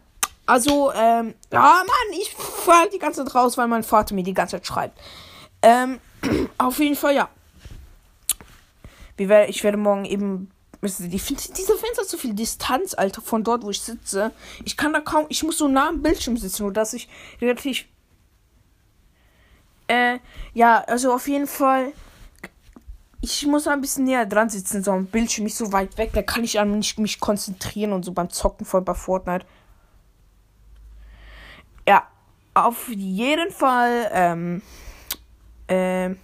Also, 0.47 0.93
ähm. 0.93 1.35
Ja, 1.50 1.83
Mann, 1.87 2.19
ich 2.21 2.35
fall 2.35 2.89
die 2.91 2.99
ganze 2.99 3.25
Zeit 3.25 3.35
raus, 3.35 3.57
weil 3.57 3.69
mein 3.69 3.83
Vater 3.83 4.15
mir 4.15 4.23
die 4.23 4.35
ganze 4.35 4.57
Zeit 4.57 4.67
schreibt. 4.67 5.00
Ähm. 5.62 6.00
Auf 6.59 6.79
jeden 6.79 6.97
Fall, 6.97 7.15
ja. 7.15 7.29
Ich 9.17 9.65
werde 9.65 9.77
morgen 9.77 10.05
eben 10.07 10.50
ich 10.83 11.23
finde, 11.23 11.43
dieser 11.57 11.77
Fenster 11.77 12.05
so 12.05 12.17
viel 12.17 12.33
Distanz, 12.33 12.95
Alter, 12.95 13.21
von 13.21 13.45
dort, 13.45 13.63
wo 13.65 13.71
ich 13.71 13.81
sitze. 13.83 14.33
Ich 14.65 14.77
kann 14.77 14.93
da 14.93 15.01
kaum, 15.01 15.27
ich 15.29 15.43
muss 15.43 15.59
so 15.59 15.69
nah 15.69 15.89
am 15.89 16.01
Bildschirm 16.01 16.37
sitzen, 16.39 16.63
nur 16.63 16.73
dass 16.73 16.95
ich 16.95 17.09
relativ. 17.41 17.85
Äh, 19.89 20.19
ja, 20.55 20.83
also 20.87 21.13
auf 21.13 21.29
jeden 21.29 21.47
Fall. 21.47 21.93
Ich 23.21 23.47
muss 23.47 23.67
ein 23.67 23.83
bisschen 23.83 24.05
näher 24.05 24.25
dran 24.25 24.49
sitzen, 24.49 24.83
so 24.83 24.93
am 24.93 25.05
Bildschirm, 25.05 25.45
nicht 25.45 25.57
so 25.57 25.71
weit 25.73 25.99
weg. 25.99 26.13
Da 26.15 26.23
kann 26.23 26.45
ich 26.45 26.55
nicht 26.55 26.99
mich 26.99 27.21
konzentrieren 27.21 27.93
und 27.93 28.03
so 28.03 28.13
beim 28.13 28.31
Zocken 28.31 28.65
voll 28.65 28.81
bei 28.81 28.95
Fortnite. 28.95 29.45
Ja, 31.87 32.09
auf 32.55 32.89
jeden 32.89 33.51
Fall, 33.51 34.11
ähm, 34.13 34.63
ähm, 35.69 36.19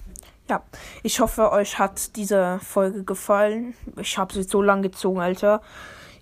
ja, 0.48 0.62
ich 1.02 1.20
hoffe, 1.20 1.50
euch 1.52 1.78
hat 1.78 2.16
diese 2.16 2.58
Folge 2.60 3.04
gefallen. 3.04 3.74
Ich 4.00 4.16
habe 4.18 4.32
sie 4.32 4.42
so 4.42 4.62
lang 4.62 4.82
gezogen, 4.82 5.20
Alter. 5.20 5.60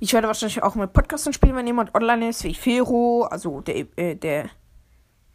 Ich 0.01 0.13
werde 0.13 0.27
wahrscheinlich 0.27 0.63
auch 0.63 0.75
mit 0.75 0.93
Podcasten 0.93 1.33
spielen, 1.33 1.57
wenn 1.57 1.67
jemand 1.67 1.95
online 1.95 2.29
ist, 2.29 2.45
wie 2.45 2.55
Fero, 2.55 3.29
also 3.31 3.61
der, 3.61 3.87
äh, 3.97 4.15
der, 4.17 4.51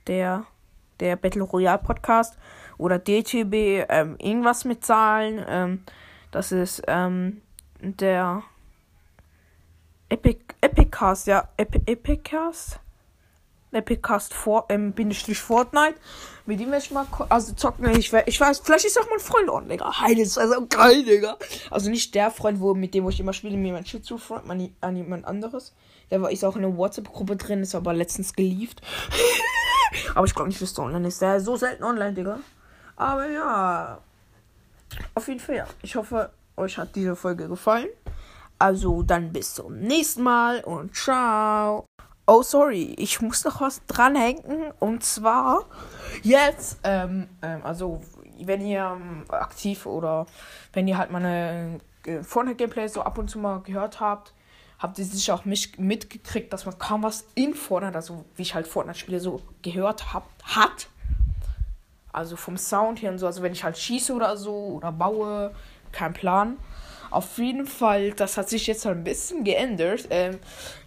der, 0.07 0.45
der 0.99 1.15
Battle 1.15 1.43
Royale 1.43 1.79
Podcast 1.79 2.37
oder 2.77 2.99
DTB, 2.99 3.85
ähm, 3.89 4.15
irgendwas 4.19 4.65
mit 4.65 4.85
Zahlen. 4.85 5.43
Ähm, 5.47 5.83
das 6.31 6.51
ist, 6.51 6.83
ähm, 6.87 7.41
der, 7.81 8.43
Epic, 10.09 10.39
Epiccast, 10.61 11.27
ja, 11.27 11.47
Epi, 11.55 11.81
Epiccast. 11.85 12.79
Epiccast 13.71 14.33
for, 14.33 14.65
ähm, 14.69 14.93
Bindestrich 14.93 15.39
Fortnite. 15.39 15.95
Mit 16.45 16.59
ihm 16.59 16.71
werde 16.71 16.83
ich 16.83 16.91
mal, 16.91 17.05
also 17.29 17.53
zocken, 17.53 17.87
ich, 17.97 18.11
ich 18.11 18.41
weiß, 18.41 18.61
vielleicht 18.63 18.85
ist 18.85 18.99
auch 18.99 19.07
mein 19.09 19.19
Freund 19.19 19.49
on, 19.49 19.69
Digga. 19.69 20.01
Heide 20.01 20.21
ist 20.21 20.37
also 20.37 20.65
geil, 20.67 21.03
Digga. 21.03 21.37
Also 21.69 21.89
nicht 21.89 22.15
der 22.15 22.31
Freund, 22.31 22.59
wo, 22.59 22.73
mit 22.73 22.93
dem 22.93 23.03
wo 23.03 23.09
ich 23.09 23.19
immer 23.19 23.33
spiele, 23.33 23.55
mir 23.55 23.73
mein 23.73 23.85
Schizo-Freund, 23.85 24.47
man, 24.47 24.73
an 24.81 24.95
jemand 24.95 25.25
anderes. 25.25 25.73
Der 26.09 26.21
war, 26.21 26.31
ist 26.31 26.43
auch 26.43 26.55
in 26.55 26.65
einer 26.65 26.75
WhatsApp-Gruppe 26.75 27.35
drin, 27.35 27.61
ist 27.61 27.75
aber 27.75 27.93
letztens 27.93 28.33
geliefert. 28.33 28.81
aber 30.15 30.25
ich 30.25 30.33
glaube 30.33 30.49
nicht, 30.49 30.61
dass 30.61 30.73
der 30.73 30.85
online 30.85 31.07
ist. 31.07 31.21
Der 31.21 31.35
ist 31.35 31.45
so 31.45 31.55
selten 31.55 31.83
online, 31.83 32.13
Digga. 32.13 32.39
Aber 32.95 33.27
ja. 33.27 33.99
Auf 35.13 35.27
jeden 35.27 35.39
Fall, 35.39 35.57
ja. 35.57 35.67
Ich 35.83 35.95
hoffe, 35.95 36.31
euch 36.57 36.77
hat 36.77 36.95
diese 36.95 37.15
Folge 37.15 37.47
gefallen. 37.47 37.89
Also 38.57 39.03
dann 39.03 39.31
bis 39.31 39.53
zum 39.53 39.79
nächsten 39.79 40.23
Mal 40.23 40.61
und 40.61 40.95
ciao. 40.95 41.85
Oh, 42.31 42.43
sorry, 42.43 42.93
ich 42.99 43.21
muss 43.21 43.43
noch 43.43 43.59
was 43.59 43.83
dranhängen. 43.87 44.71
Und 44.77 45.03
zwar 45.03 45.65
jetzt, 46.21 46.77
ähm, 46.83 47.27
ähm, 47.41 47.61
also 47.63 48.03
wenn 48.39 48.61
ihr 48.61 48.95
ähm, 48.95 49.25
aktiv 49.29 49.87
oder 49.87 50.27
wenn 50.71 50.87
ihr 50.87 50.99
halt 50.99 51.09
meine 51.09 51.79
äh, 52.05 52.21
Fortnite-Gameplay 52.21 52.87
so 52.87 53.01
ab 53.01 53.17
und 53.17 53.31
zu 53.31 53.39
mal 53.39 53.61
gehört 53.61 53.99
habt, 53.99 54.35
habt 54.77 54.99
ihr 54.99 55.05
sicher 55.05 55.33
auch 55.33 55.45
mich 55.45 55.79
mitgekriegt, 55.79 56.53
dass 56.53 56.67
man 56.67 56.77
kaum 56.77 57.01
was 57.01 57.25
in 57.33 57.55
Fortnite, 57.55 57.95
also 57.95 58.25
wie 58.35 58.43
ich 58.43 58.53
halt 58.53 58.67
Fortnite-Spiele 58.67 59.19
so 59.19 59.41
gehört 59.63 60.13
hab, 60.13 60.27
hat. 60.43 60.87
Also 62.13 62.35
vom 62.35 62.57
Sound 62.57 63.01
her 63.01 63.09
und 63.11 63.17
so, 63.17 63.25
also 63.25 63.41
wenn 63.41 63.53
ich 63.53 63.63
halt 63.63 63.75
schieße 63.75 64.13
oder 64.13 64.37
so 64.37 64.53
oder 64.53 64.91
baue, 64.91 65.55
kein 65.91 66.13
Plan. 66.13 66.57
Auf 67.09 67.39
jeden 67.39 67.65
Fall, 67.65 68.11
das 68.11 68.37
hat 68.37 68.49
sich 68.49 68.67
jetzt 68.67 68.85
ein 68.85 69.03
bisschen 69.03 69.43
geändert. 69.43 70.05
Ähm, 70.11 70.37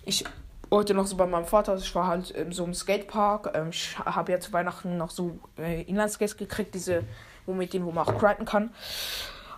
ich 0.04 0.24
heute 0.72 0.94
noch 0.94 1.06
so 1.06 1.16
bei 1.16 1.26
meinem 1.26 1.44
Vater. 1.44 1.76
Ich 1.76 1.94
war 1.94 2.06
halt 2.06 2.30
in 2.30 2.50
so 2.50 2.64
einem 2.64 2.74
Skatepark. 2.74 3.52
Ähm, 3.54 3.68
ich 3.70 3.96
habe 3.98 4.32
ja 4.32 4.40
zu 4.40 4.52
Weihnachten 4.52 4.96
noch 4.96 5.10
so 5.10 5.38
äh, 5.58 5.82
Inlineskates 5.82 6.36
gekriegt, 6.36 6.74
diese, 6.74 7.04
wo 7.46 7.52
mit 7.52 7.72
denen, 7.72 7.84
wo 7.84 7.92
man 7.92 8.06
auch 8.06 8.18
grinden 8.18 8.44
kann. 8.44 8.70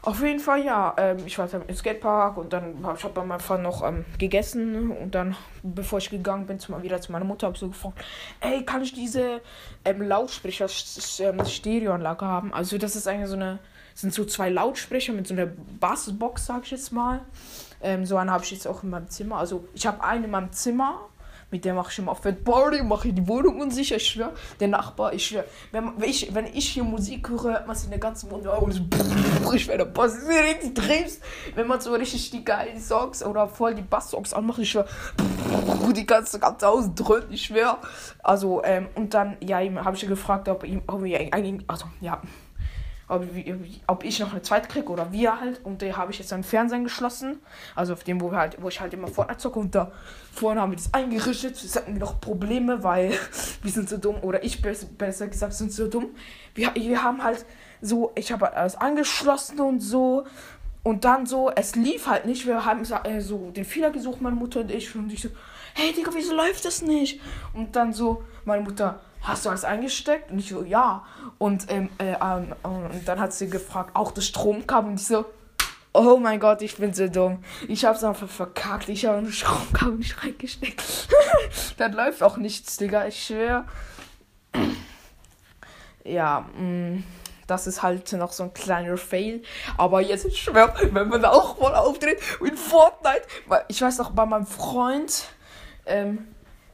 Auf 0.02 0.22
jeden 0.22 0.40
Fall, 0.40 0.62
ja. 0.62 0.94
Ähm, 0.98 1.18
ich 1.24 1.38
war 1.38 1.50
halt 1.50 1.66
im 1.66 1.74
Skatepark 1.74 2.36
und 2.36 2.52
dann 2.52 2.84
habe 2.84 2.98
ich 2.98 3.04
hab 3.04 3.14
bei 3.14 3.24
meinem 3.24 3.40
Vater 3.40 3.62
noch 3.62 3.82
ähm, 3.82 4.04
gegessen 4.18 4.90
und 4.90 5.14
dann, 5.14 5.34
bevor 5.62 5.98
ich 5.98 6.10
gegangen 6.10 6.46
bin, 6.46 6.58
zum, 6.58 6.82
wieder 6.82 7.00
zu 7.00 7.10
meiner 7.10 7.24
Mutter, 7.24 7.46
habe 7.46 7.54
ich 7.54 7.60
so 7.60 7.68
gefragt, 7.68 8.04
ey, 8.40 8.64
kann 8.66 8.82
ich 8.82 8.92
diese 8.92 9.40
ähm, 9.84 10.02
Lautsprecher, 10.02 10.66
ähm, 11.20 11.40
haben? 11.40 12.52
Also 12.52 12.76
das 12.76 12.96
ist 12.96 13.08
eigentlich 13.08 13.30
so 13.30 13.36
eine, 13.36 13.60
sind 13.94 14.12
so 14.12 14.26
zwei 14.26 14.50
Lautsprecher 14.50 15.14
mit 15.14 15.26
so 15.26 15.32
einer 15.32 15.46
Bassbox, 15.80 16.44
sag 16.46 16.64
ich 16.64 16.72
jetzt 16.72 16.92
mal. 16.92 17.20
Ähm, 17.84 18.06
so 18.06 18.16
eine 18.16 18.32
habe 18.32 18.42
ich 18.42 18.50
jetzt 18.50 18.66
auch 18.66 18.82
in 18.82 18.90
meinem 18.90 19.08
Zimmer. 19.08 19.36
Also 19.36 19.68
ich 19.74 19.86
habe 19.86 20.02
einen 20.02 20.24
in 20.24 20.30
meinem 20.30 20.52
Zimmer. 20.52 21.00
Mit 21.50 21.64
der 21.64 21.74
mache 21.74 21.92
ich 21.92 21.98
immer 21.98 22.16
Fat 22.16 22.42
Party, 22.42 22.82
mache 22.82 23.08
ich 23.08 23.14
die 23.14 23.28
Wohnung 23.28 23.60
unsicher, 23.60 23.96
ich 23.96 24.06
schwör. 24.08 24.32
Der 24.58 24.66
Nachbar, 24.66 25.12
ich 25.12 25.26
schwör. 25.26 25.44
Wenn, 25.70 25.92
wenn, 25.98 26.08
ich, 26.08 26.34
wenn 26.34 26.46
ich 26.46 26.70
hier 26.70 26.82
Musik 26.82 27.28
höre, 27.28 27.44
hört 27.44 27.66
man 27.66 27.76
es 27.76 27.84
in 27.84 27.90
der 27.90 28.00
ganzen 28.00 28.30
Wohnung. 28.30 28.48
Und 28.58 28.72
so, 28.72 29.52
ich 29.52 29.68
werde 29.68 29.84
Bass, 29.84 30.16
richtig 30.26 30.74
drehst. 30.74 31.22
Wenn 31.54 31.68
man 31.68 31.80
so 31.80 31.92
richtig 31.92 32.30
die 32.30 32.44
geilen 32.44 32.80
Songs 32.80 33.22
oder 33.22 33.46
voll 33.46 33.74
die 33.74 33.82
Bass-Songs 33.82 34.32
anmacht, 34.32 34.58
ich 34.58 34.70
schwör. 34.70 34.86
Die 35.94 36.06
ganze, 36.06 36.40
ganze 36.40 36.66
Haus 36.66 36.92
dröhnt, 36.94 37.26
ich 37.30 37.42
schwör. 37.42 37.78
Also, 38.22 38.64
ähm, 38.64 38.88
und 38.94 39.14
dann, 39.14 39.36
ja, 39.40 39.58
habe 39.58 39.96
ich 39.96 40.08
gefragt, 40.08 40.48
ob 40.48 40.64
ihm, 40.64 40.82
ob 40.86 41.04
ich 41.04 41.32
also, 41.68 41.84
ja 42.00 42.20
ob, 43.08 43.24
ob 43.86 44.04
ich 44.04 44.18
noch 44.20 44.32
eine 44.32 44.42
zweite 44.42 44.68
kriege 44.68 44.88
oder 44.88 45.12
wir 45.12 45.40
halt. 45.40 45.64
Und 45.64 45.82
da 45.82 45.96
habe 45.96 46.12
ich 46.12 46.18
jetzt 46.18 46.32
einen 46.32 46.44
Fernsehen 46.44 46.84
geschlossen. 46.84 47.38
Also 47.74 47.92
auf 47.92 48.04
dem, 48.04 48.20
wo, 48.20 48.30
wir 48.30 48.38
halt, 48.38 48.56
wo 48.60 48.68
ich 48.68 48.80
halt 48.80 48.94
immer 48.94 49.08
Fortnite 49.08 49.40
zocke. 49.40 49.58
Und 49.58 49.74
da 49.74 49.92
vorne 50.32 50.60
haben 50.60 50.72
wir 50.72 50.76
das 50.76 50.92
eingerichtet. 50.94 51.62
Jetzt 51.62 51.76
hatten 51.76 51.92
wir 51.94 52.00
noch 52.00 52.20
Probleme, 52.20 52.82
weil 52.82 53.12
wir 53.62 53.70
sind 53.70 53.88
so 53.88 53.98
dumm. 53.98 54.16
Oder 54.22 54.42
ich 54.44 54.62
besser 54.62 55.26
gesagt 55.28 55.52
sind 55.54 55.72
so 55.72 55.88
dumm. 55.88 56.08
Wir, 56.54 56.74
wir 56.74 57.02
haben 57.02 57.22
halt 57.22 57.44
so, 57.80 58.12
ich 58.14 58.32
habe 58.32 58.46
halt 58.46 58.56
alles 58.56 58.76
angeschlossen 58.76 59.60
und 59.60 59.80
so. 59.80 60.24
Und 60.82 61.04
dann 61.04 61.26
so, 61.26 61.50
es 61.50 61.76
lief 61.76 62.06
halt 62.06 62.26
nicht. 62.26 62.46
Wir 62.46 62.64
haben 62.64 62.84
äh, 63.04 63.20
so 63.20 63.50
den 63.50 63.64
Fehler 63.64 63.90
gesucht, 63.90 64.20
meine 64.20 64.36
Mutter 64.36 64.60
und 64.60 64.70
ich. 64.70 64.94
Und 64.94 65.12
ich 65.12 65.22
so, 65.22 65.28
hey 65.74 65.92
Digga, 65.92 66.10
wieso 66.14 66.34
läuft 66.34 66.64
das 66.64 66.82
nicht? 66.82 67.20
Und 67.52 67.76
dann 67.76 67.92
so, 67.92 68.22
meine 68.44 68.62
Mutter, 68.62 69.00
hast 69.24 69.44
du 69.44 69.50
alles 69.50 69.64
eingesteckt? 69.64 70.30
Und 70.30 70.38
ich 70.38 70.50
so, 70.50 70.62
ja. 70.62 71.04
Und, 71.38 71.70
ähm, 71.70 71.90
äh, 71.98 72.14
ähm, 72.22 72.54
und 72.62 73.06
dann 73.06 73.18
hat 73.18 73.32
sie 73.32 73.48
gefragt, 73.48 73.90
auch 73.94 74.12
das 74.12 74.26
Stromkabel. 74.26 74.90
Und 74.90 75.00
ich 75.00 75.06
so, 75.06 75.24
oh 75.92 76.18
mein 76.18 76.38
Gott, 76.38 76.62
ich 76.62 76.76
bin 76.76 76.92
so 76.92 77.08
dumm. 77.08 77.42
Ich 77.68 77.84
hab's 77.84 78.04
einfach 78.04 78.28
verkackt. 78.28 78.88
Ich 78.88 79.06
habe 79.06 79.18
ein 79.18 79.32
Stromkabel 79.32 79.96
nicht 79.96 80.22
reingesteckt. 80.22 81.08
dann 81.78 81.92
läuft 81.92 82.22
auch 82.22 82.36
nichts, 82.36 82.76
Digga. 82.76 83.06
Ich 83.06 83.24
schwör. 83.24 83.64
ja, 86.04 86.46
mh, 86.56 86.62
mm, 86.62 87.04
das 87.46 87.66
ist 87.66 87.82
halt 87.82 88.10
noch 88.12 88.32
so 88.32 88.44
ein 88.44 88.54
kleiner 88.54 88.96
Fail. 88.96 89.42
Aber 89.76 90.00
jetzt, 90.00 90.24
ich 90.26 90.42
schwör, 90.42 90.74
wenn 90.92 91.08
man 91.08 91.24
auch 91.24 91.58
mal 91.58 91.74
auftritt 91.74 92.18
in 92.40 92.56
Fortnite. 92.56 93.22
Weil 93.46 93.64
ich 93.68 93.80
weiß 93.80 93.98
noch, 93.98 94.10
bei 94.10 94.26
meinem 94.26 94.46
Freund, 94.46 95.28
ähm, 95.86 96.26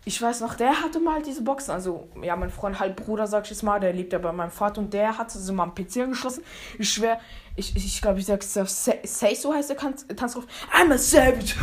ich 0.04 0.21
weiß 0.21 0.40
noch, 0.40 0.54
der 0.54 0.83
hatte 0.83 0.99
mal 0.99 1.21
diese 1.23 1.42
Boxen. 1.42 1.73
Also, 1.73 2.09
ja, 2.23 2.35
mein 2.35 2.50
Freund, 2.50 2.80
Halbbruder, 2.80 3.26
sag 3.26 3.45
ich 3.45 3.50
jetzt 3.50 3.62
mal, 3.62 3.78
der 3.80 3.92
lebt 3.92 4.12
ja 4.12 4.19
bei 4.19 4.33
meinem 4.33 4.50
Vater 4.50 4.80
und 4.80 4.95
der 4.95 5.19
hatte 5.19 5.38
so 5.38 5.52
mal 5.52 5.64
am 5.64 5.75
PC 5.75 5.99
angeschlossen. 5.99 6.42
Ich 6.78 6.90
schwör, 6.90 7.19
ich 7.57 7.73
glaube, 7.75 7.87
ich, 7.87 8.00
glaub, 8.00 8.16
ich 8.19 8.26
sag's 8.26 8.85
Say 8.85 9.35
So 9.35 9.52
heißt 9.52 9.71
der 9.71 9.76
Tanzruf. 10.16 10.47
I'm 10.75 10.92
a 10.92 10.99
savage. 10.99 11.54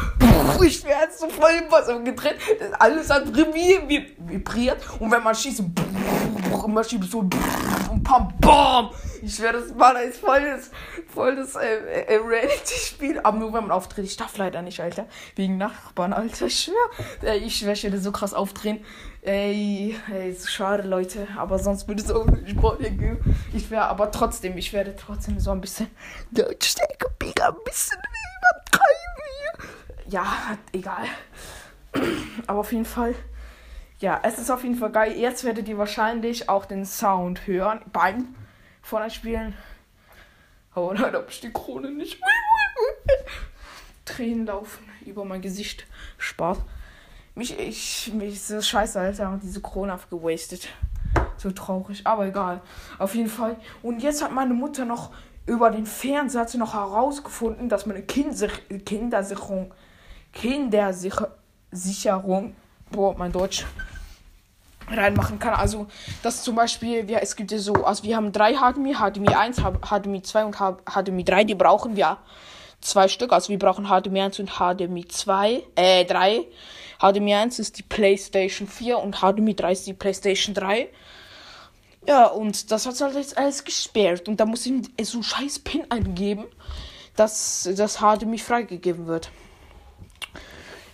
Ich 0.63 0.77
schwör, 0.77 0.95
hat 0.95 1.17
so 1.17 1.27
voll 1.29 1.49
im 1.63 1.71
Wasser 1.71 1.99
gedreht. 1.99 2.35
Alles 2.77 3.09
hat 3.09 3.35
vibriert. 3.35 4.77
Und 4.99 5.11
wenn 5.11 5.23
man 5.23 5.33
schießt, 5.33 5.63
man 6.67 6.83
schießt 6.83 7.11
so 7.11 7.19
und 7.19 8.03
pam, 8.03 8.33
bam. 8.39 8.91
Ich 9.21 9.35
schwör, 9.35 9.53
das 9.53 9.77
war 9.77 10.01
ist 10.01 10.19
voll 10.19 10.41
das, 10.41 10.71
voll 11.13 11.35
das 11.35 11.55
äh, 11.55 11.65
äh, 11.65 12.15
Reality-Spiel. 12.17 13.19
Aber 13.23 13.37
nur 13.37 13.53
wenn 13.53 13.63
man 13.63 13.71
auftritt. 13.71 14.05
Ich 14.05 14.17
darf 14.17 14.37
leider 14.37 14.61
nicht, 14.61 14.79
Alter. 14.79 15.07
Wegen 15.35 15.57
Nachbarn, 15.57 16.13
Alter. 16.13 16.47
Ich 16.47 16.59
schwör. 16.59 16.75
Äh, 17.23 17.37
ich 17.37 17.57
schwör, 17.57 17.73
ich 17.73 17.83
werde 17.83 17.99
so 17.99 18.11
krass 18.11 18.33
aufdrehen. 18.33 18.83
Ey, 19.21 19.95
ey, 20.13 20.31
ist 20.31 20.51
schade, 20.51 20.83
Leute. 20.83 21.27
Aber 21.37 21.59
sonst 21.59 21.87
würde 21.87 22.01
es 22.01 22.11
auch 22.11 22.25
nicht 22.25 22.99
gehen. 22.99 23.17
Ich 23.53 23.69
wäre 23.69 23.85
aber 23.85 24.11
trotzdem, 24.11 24.57
ich 24.57 24.71
werde 24.73 24.95
trotzdem 24.95 25.39
so 25.39 25.51
ein 25.51 25.61
bisschen 25.61 25.89
Lautstärke 26.31 27.07
ein 27.19 27.55
bisschen 27.65 27.97
übertreiben 28.39 29.23
hier. 29.39 30.11
Ja, 30.11 30.25
egal. 30.71 31.05
Aber 32.47 32.59
auf 32.59 32.71
jeden 32.71 32.85
Fall. 32.85 33.15
Ja, 33.99 34.19
es 34.23 34.37
ist 34.37 34.51
auf 34.51 34.63
jeden 34.63 34.75
Fall 34.75 34.91
geil. 34.91 35.13
Jetzt 35.17 35.43
werdet 35.43 35.67
ihr 35.67 35.77
wahrscheinlich 35.77 36.49
auch 36.49 36.65
den 36.65 36.85
Sound 36.85 37.47
hören 37.47 37.81
beim 37.91 38.35
Vorderspielen. 38.87 39.53
Aber 40.73 40.95
leider 40.95 41.17
habe 41.17 41.27
ich 41.29 41.41
die 41.41 41.51
Krone 41.51 41.91
nicht. 41.91 42.21
Tränen 44.05 44.45
laufen 44.45 44.87
über 45.05 45.25
mein 45.25 45.41
Gesicht. 45.41 45.85
Spaß. 46.17 46.59
Mich, 47.35 47.59
ich, 47.59 48.13
mich 48.13 48.47
das 48.47 48.65
scheiße, 48.65 48.97
Alter. 48.97 49.41
Diese 49.43 49.59
Krone 49.59 49.91
abgewastet. 49.91 50.69
So 51.35 51.51
traurig, 51.51 52.07
aber 52.07 52.27
egal. 52.27 52.61
Auf 52.97 53.13
jeden 53.13 53.27
Fall. 53.27 53.57
Und 53.83 54.01
jetzt 54.01 54.23
hat 54.23 54.31
meine 54.31 54.53
Mutter 54.53 54.85
noch 54.85 55.11
über 55.45 55.69
den 55.69 55.85
Fernseher 55.85 56.39
hat 56.41 56.49
sie 56.49 56.57
noch 56.57 56.73
herausgefunden, 56.73 57.67
dass 57.67 57.85
man 57.85 57.97
eine 57.97 58.05
Kindersicherung, 58.05 59.73
Kindersicherung, 60.31 62.55
boah, 62.91 63.17
mein 63.17 63.33
Deutsch, 63.33 63.65
reinmachen 64.89 65.39
kann. 65.39 65.53
Also, 65.53 65.87
das 66.23 66.43
zum 66.43 66.55
Beispiel, 66.55 67.09
ja, 67.09 67.19
es 67.19 67.35
gibt 67.35 67.51
ja 67.51 67.59
so, 67.59 67.73
also 67.73 68.03
wir 68.03 68.15
haben 68.15 68.31
drei 68.31 68.53
HDMI, 68.53 68.93
HDMI 68.93 69.35
1, 69.35 69.57
HDMI 69.57 70.21
2 70.21 70.45
und 70.45 70.55
HDMI 70.55 71.23
3, 71.23 71.43
die 71.43 71.55
brauchen 71.55 71.95
wir 71.95 72.17
zwei 72.81 73.07
Stück. 73.07 73.33
Also 73.33 73.49
wir 73.49 73.59
brauchen 73.59 73.85
HDMI 73.85 74.21
1 74.21 74.39
und 74.39 74.51
HDMI 74.57 75.07
2, 75.07 75.63
äh, 75.75 76.05
3. 76.05 76.45
HDMI 76.99 77.35
1 77.35 77.59
ist 77.59 77.77
die 77.77 77.83
PlayStation 77.83 78.67
4 78.67 78.99
und 78.99 79.17
HDMI 79.17 79.55
3 79.55 79.71
ist 79.71 79.87
die 79.87 79.93
PlayStation 79.93 80.55
3. 80.55 80.89
Ja, 82.07 82.27
und 82.27 82.71
das 82.71 82.85
hat 82.85 82.99
halt 83.01 83.15
jetzt 83.15 83.37
alles 83.37 83.63
gesperrt. 83.63 84.27
Und 84.27 84.39
da 84.39 84.45
muss 84.45 84.65
ich 84.65 84.73
so 85.01 85.21
scheiß 85.21 85.59
Pin 85.59 85.85
eingeben, 85.89 86.45
dass 87.15 87.69
das 87.75 87.97
HDMI 87.97 88.37
freigegeben 88.37 89.07
wird. 89.07 89.29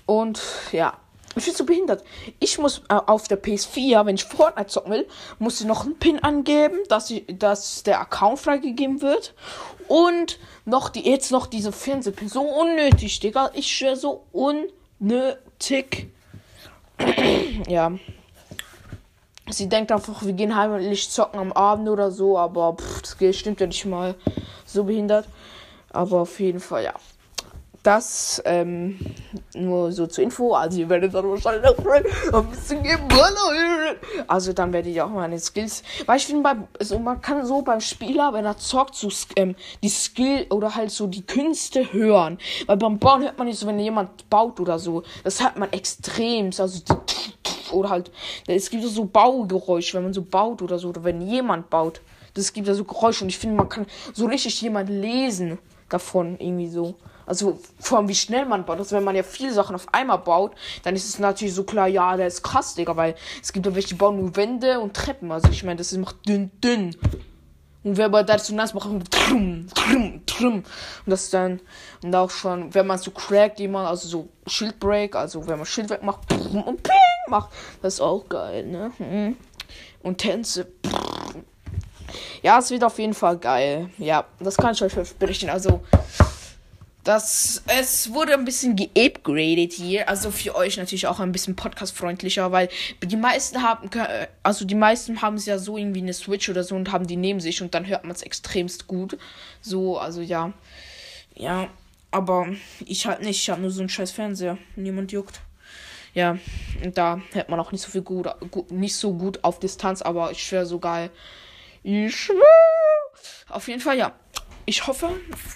Und 0.06 0.42
ja, 0.72 0.98
ich 1.36 1.46
bin 1.46 1.54
so 1.56 1.66
behindert. 1.66 2.04
Ich 2.40 2.60
muss 2.60 2.80
äh, 2.90 2.94
auf 2.94 3.28
der 3.28 3.42
PS4, 3.42 4.06
wenn 4.06 4.16
ich 4.16 4.26
Fortnite 4.26 4.68
zocken 4.68 4.92
will, 4.92 5.08
muss 5.40 5.60
ich 5.60 5.68
noch 5.68 5.86
einen 5.86 5.98
Pin 5.98 6.24
angeben, 6.24 6.78
dass, 6.90 7.10
ich, 7.10 7.26
dass 7.28 7.84
der 7.84 8.00
Account 8.00 8.40
freigegeben 8.40 9.02
wird. 9.02 9.34
Und 9.88 10.40
noch 10.66 10.90
die, 10.90 11.08
jetzt 11.10 11.32
noch 11.32 11.48
diese 11.48 11.72
Fernsehpin. 11.72 12.30
So 12.30 12.42
unnötig, 12.42 13.20
Digga. 13.20 13.52
Ich 13.54 13.68
schwör 13.68 13.96
so 13.96 14.26
unnötig. 14.32 16.12
ja. 17.68 17.92
Sie 19.50 19.68
denkt 19.68 19.92
einfach, 19.92 20.24
wir 20.26 20.34
gehen 20.34 20.56
heimlich 20.56 21.10
zocken 21.10 21.40
am 21.40 21.52
Abend 21.52 21.90
oder 21.90 22.12
so, 22.12 22.38
aber 22.38 22.78
pff, 22.78 23.02
das 23.20 23.36
stimmt 23.36 23.60
ja 23.60 23.68
nicht 23.68 23.86
mal 23.86 24.16
so 24.66 24.86
behindert. 24.86 25.28
Aber 25.92 26.22
auf 26.22 26.40
jeden 26.40 26.60
Fall, 26.60 26.86
ja. 26.86 26.94
Das 27.84 28.42
ähm, 28.46 28.98
nur 29.54 29.92
so 29.92 30.08
zur 30.08 30.24
Info. 30.24 30.54
Also 30.54 30.80
ihr 30.80 30.90
werdet 30.90 31.14
dann 31.14 31.30
wahrscheinlich 31.30 31.66
auch 31.68 32.40
ein 32.40 32.50
bisschen 32.50 32.82
geballert. 32.82 33.98
Also 34.28 34.54
dann 34.54 34.72
werdet 34.72 34.94
ihr 34.94 35.06
auch 35.06 35.10
meine 35.10 35.38
Skills. 35.38 35.84
Weil 36.06 36.18
ich 36.18 36.26
finde, 36.26 36.68
also 36.80 36.98
man 36.98 37.22
kann 37.22 37.46
so 37.46 37.62
beim 37.62 37.82
Spieler, 37.82 38.32
wenn 38.34 38.46
er 38.46 38.58
zockt, 38.58 38.96
so 38.96 39.10
ähm, 39.36 39.56
die 39.84 39.90
Skill 39.90 40.48
oder 40.50 40.74
halt 40.74 40.92
so 40.92 41.08
die 41.08 41.26
Künste 41.26 41.92
hören. 41.92 42.38
Weil 42.66 42.78
beim 42.78 43.00
Bauen 43.00 43.22
hört 43.22 43.38
man 43.38 43.48
nicht 43.48 43.60
so, 43.60 43.68
wenn 43.68 43.80
jemand 43.80 44.30
baut 44.30 44.62
oder 44.62 44.80
so. 44.80 45.04
Das 45.26 45.44
hört 45.44 45.58
man 45.58 45.72
extrem. 45.74 46.52
Also 46.58 46.82
oder 47.74 47.90
halt, 47.90 48.12
es 48.48 48.70
gibt 48.70 48.84
so 48.84 49.06
Baugeräusche, 49.06 49.98
wenn 49.98 50.04
man 50.04 50.14
so 50.14 50.22
baut 50.22 50.62
oder 50.62 50.80
so, 50.80 50.90
oder 50.90 51.04
wenn 51.04 51.22
jemand 51.22 51.70
baut. 51.70 52.02
Das 52.34 52.54
gibt 52.54 52.68
ja 52.68 52.74
so 52.74 52.86
Geräusche 52.86 53.26
und 53.26 53.30
ich 53.30 53.38
finde, 53.38 53.58
man 53.58 53.70
kann 53.70 53.86
so 54.14 54.26
richtig 54.26 54.60
jemand 54.62 54.90
lesen 54.90 55.60
davon 55.90 56.38
irgendwie 56.40 56.70
so. 56.70 56.96
Also 57.26 57.60
vor 57.80 57.98
allem 57.98 58.08
wie 58.08 58.16
schnell 58.16 58.46
man 58.46 58.66
baut. 58.66 58.80
Also 58.80 58.96
wenn 58.96 59.04
man 59.04 59.16
ja 59.16 59.24
viele 59.24 59.54
Sachen 59.54 59.76
auf 59.76 59.88
einmal 59.94 60.20
baut, 60.20 60.54
dann 60.84 60.96
ist 60.96 61.08
es 61.08 61.20
natürlich 61.20 61.54
so 61.54 61.64
klar, 61.64 61.88
ja, 61.88 62.18
der 62.18 62.28
ist 62.28 62.44
krass, 62.44 62.76
Digga, 62.76 62.96
weil 62.96 63.16
es 63.42 63.54
gibt 63.54 63.66
ja 63.66 63.76
welche, 63.76 63.90
die 63.90 63.94
bauen 63.96 64.18
nur 64.18 64.36
Wände 64.36 64.80
und 64.80 64.94
Treppen. 64.94 65.32
Also 65.32 65.50
ich 65.50 65.64
meine, 65.64 65.78
das 65.78 65.92
macht 65.94 66.28
dünn, 66.28 66.52
dünn. 66.64 66.96
Und 67.84 67.98
wer 67.98 68.06
aber 68.06 68.24
dazu 68.24 68.56
nass 68.56 68.74
macht, 68.74 68.88
trum, 69.12 69.68
trum, 69.74 70.22
trum. 70.26 70.54
Und 70.56 70.66
das 71.06 71.30
dann, 71.30 71.60
und 72.02 72.16
auch 72.16 72.30
schon, 72.30 72.74
wenn 72.74 72.88
man 72.88 72.98
so 72.98 73.12
crackt, 73.12 73.60
jemand, 73.60 73.90
also 73.90 74.08
so 74.08 74.30
Schildbreak, 74.48 75.16
also 75.16 75.46
wenn 75.48 75.58
man 75.58 75.66
Schild 75.66 75.90
wegmacht, 75.90 76.20
und 76.32 76.82
ping 76.82 76.96
macht, 77.28 77.50
das 77.82 77.96
ist 77.96 78.02
auch 78.02 78.28
geil, 78.30 78.66
ne? 78.66 78.92
Mhm. 79.00 79.36
Und 80.02 80.18
Tänze, 80.18 80.68
ja, 82.42 82.60
es 82.60 82.70
wird 82.70 82.84
auf 82.84 83.00
jeden 83.00 83.14
Fall 83.14 83.38
geil. 83.38 83.90
Ja, 83.98 84.26
das 84.40 84.58
kann 84.58 84.74
ich 84.74 84.82
euch 84.82 85.16
berichten. 85.16 85.50
Also, 85.50 85.82
das, 87.04 87.64
es 87.68 88.14
wurde 88.14 88.34
ein 88.34 88.46
bisschen 88.46 88.76
geupgradet 88.76 89.74
hier. 89.74 90.08
Also 90.08 90.32
für 90.32 90.56
euch 90.56 90.78
natürlich 90.78 91.08
auch 91.08 91.20
ein 91.20 91.32
bisschen 91.32 91.56
podcastfreundlicher, 91.56 92.52
weil 92.52 92.70
die 93.04 93.18
meisten 93.18 93.62
haben, 93.62 93.90
also 94.42 94.66
die 94.66 94.76
meisten 94.76 95.22
haben 95.22 95.36
es 95.36 95.46
ja 95.46 95.58
so 95.58 95.78
irgendwie 95.78 96.02
eine 96.02 96.14
Switch 96.14 96.50
oder 96.50 96.64
so 96.64 96.76
und 96.76 96.92
haben 96.92 97.06
die 97.06 97.18
neben 97.18 97.42
sich 97.42 97.62
und 97.62 97.74
dann 97.74 97.88
hört 97.88 98.04
man 98.04 98.16
es 98.16 98.22
extremst 98.22 98.88
gut. 98.88 99.18
So, 99.62 99.98
also 99.98 100.22
ja. 100.22 100.54
Ja, 101.36 101.68
aber 102.12 102.48
ich 102.86 103.06
halt 103.06 103.22
nicht. 103.22 103.42
Ich 103.42 103.50
habe 103.50 103.62
nur 103.62 103.72
so 103.72 103.82
einen 103.82 103.90
scheiß 103.90 104.12
Fernseher. 104.12 104.58
Niemand 104.76 105.12
juckt. 105.12 105.42
Ja, 106.14 106.38
und 106.84 106.98
da 106.98 107.22
hört 107.32 107.50
man 107.50 107.60
auch 107.60 107.72
nicht 107.72 107.82
so 107.82 107.90
viel 107.90 108.04
gut, 108.04 108.28
nicht 108.72 108.96
so 108.96 109.14
gut 109.14 109.44
auf 109.44 109.60
Distanz, 109.60 110.04
aber 110.04 110.32
ich 110.32 110.44
schwöre 110.44 110.68
so 110.68 110.80
geil. 110.80 111.10
Ich 111.82 112.16
schwöre. 112.16 112.40
Auf 113.50 113.68
jeden 113.68 113.82
Fall, 113.82 113.98
ja 113.98 114.14
ich 114.66 114.88
hoffe, 114.88 115.10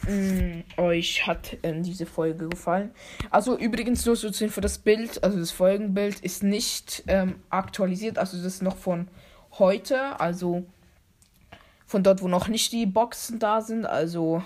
mh, 0.07 0.11
mm, 0.11 0.63
euch 0.77 1.25
hat 1.25 1.57
äh, 1.61 1.81
diese 1.81 2.05
Folge 2.05 2.49
gefallen. 2.49 2.91
Also 3.29 3.57
übrigens 3.57 4.05
nur 4.05 4.15
so 4.15 4.27
Info, 4.27 4.61
das 4.61 4.79
Bild, 4.79 5.23
also 5.23 5.39
das 5.39 5.51
Folgenbild 5.51 6.19
ist 6.19 6.43
nicht 6.43 7.03
ähm, 7.07 7.35
aktualisiert. 7.49 8.17
Also 8.17 8.37
das 8.37 8.45
ist 8.45 8.61
noch 8.61 8.77
von 8.77 9.07
heute. 9.59 10.19
Also 10.19 10.65
von 11.85 12.03
dort, 12.03 12.21
wo 12.21 12.27
noch 12.27 12.47
nicht 12.47 12.71
die 12.71 12.85
Boxen 12.85 13.39
da 13.39 13.61
sind. 13.61 13.85
Also 13.85 14.43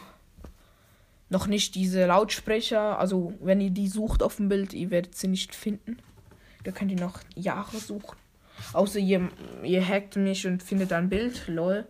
noch 1.30 1.48
nicht 1.48 1.76
diese 1.76 2.06
Lautsprecher. 2.06 3.00
Also 3.00 3.34
wenn 3.42 3.62
ihr 3.62 3.72
die 3.72 3.88
sucht 3.88 4.22
auf 4.22 4.36
dem 4.36 4.50
Bild, 4.50 4.74
ihr 4.74 4.92
werdet 4.92 5.16
sie 5.16 5.28
nicht 5.28 5.56
finden. 5.56 5.98
Da 6.64 6.72
könnt 6.72 6.92
ihr 6.92 7.00
noch 7.00 7.20
Jahre 7.36 7.78
suchen. 7.78 8.18
Außer 8.74 9.00
ihr, 9.00 9.30
ihr 9.64 9.88
hackt 9.88 10.18
mich 10.18 10.46
und 10.46 10.62
findet 10.62 10.94
ein 10.94 11.10
Bild. 11.10 11.48
Lol. 11.48 11.88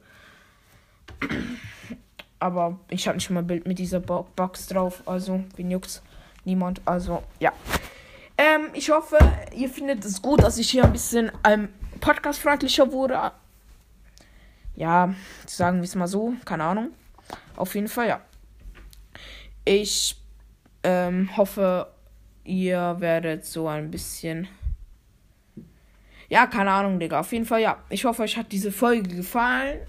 Aber 2.42 2.80
ich 2.90 3.08
habe 3.08 3.18
nicht 3.18 3.30
mal 3.30 3.42
ein 3.42 3.48
Bild 3.48 3.68
mit 3.68 3.78
dieser 3.78 4.00
Bo 4.00 4.26
Box 4.36 4.68
drauf. 4.68 5.04
Also, 5.06 5.44
wen 5.56 5.70
juckt's? 5.70 6.02
Niemand. 6.44 6.82
Also, 6.86 7.22
ja. 7.40 7.54
Ähm, 8.36 8.72
ich 8.74 8.90
hoffe, 8.90 9.20
ihr 9.56 9.70
findet 9.70 10.04
es 10.04 10.24
gut, 10.24 10.42
dass 10.42 10.58
ich 10.58 10.72
hier 10.72 10.84
ein 10.84 10.92
bisschen 10.92 11.32
ähm, 11.48 11.70
podcastfreundlicher 12.00 12.92
wurde. 12.92 13.32
Ja, 14.76 15.14
sagen 15.46 15.78
wir 15.78 15.84
es 15.84 15.94
mal 15.94 16.08
so. 16.08 16.34
Keine 16.44 16.64
Ahnung. 16.64 16.90
Auf 17.56 17.76
jeden 17.76 17.88
Fall, 17.88 18.08
ja. 18.08 18.22
Ich 19.64 20.20
ähm, 20.82 21.38
hoffe, 21.38 21.94
ihr 22.44 22.96
werdet 22.98 23.46
so 23.46 23.68
ein 23.68 23.92
bisschen. 23.92 24.48
Ja, 26.28 26.48
keine 26.48 26.72
Ahnung, 26.72 27.00
Digga. 27.00 27.20
Auf 27.20 27.32
jeden 27.34 27.46
Fall, 27.46 27.62
ja. 27.62 27.78
Ich 27.90 28.04
hoffe, 28.04 28.24
euch 28.24 28.36
hat 28.36 28.52
diese 28.52 28.72
Folge 28.72 29.16
gefallen. 29.16 29.82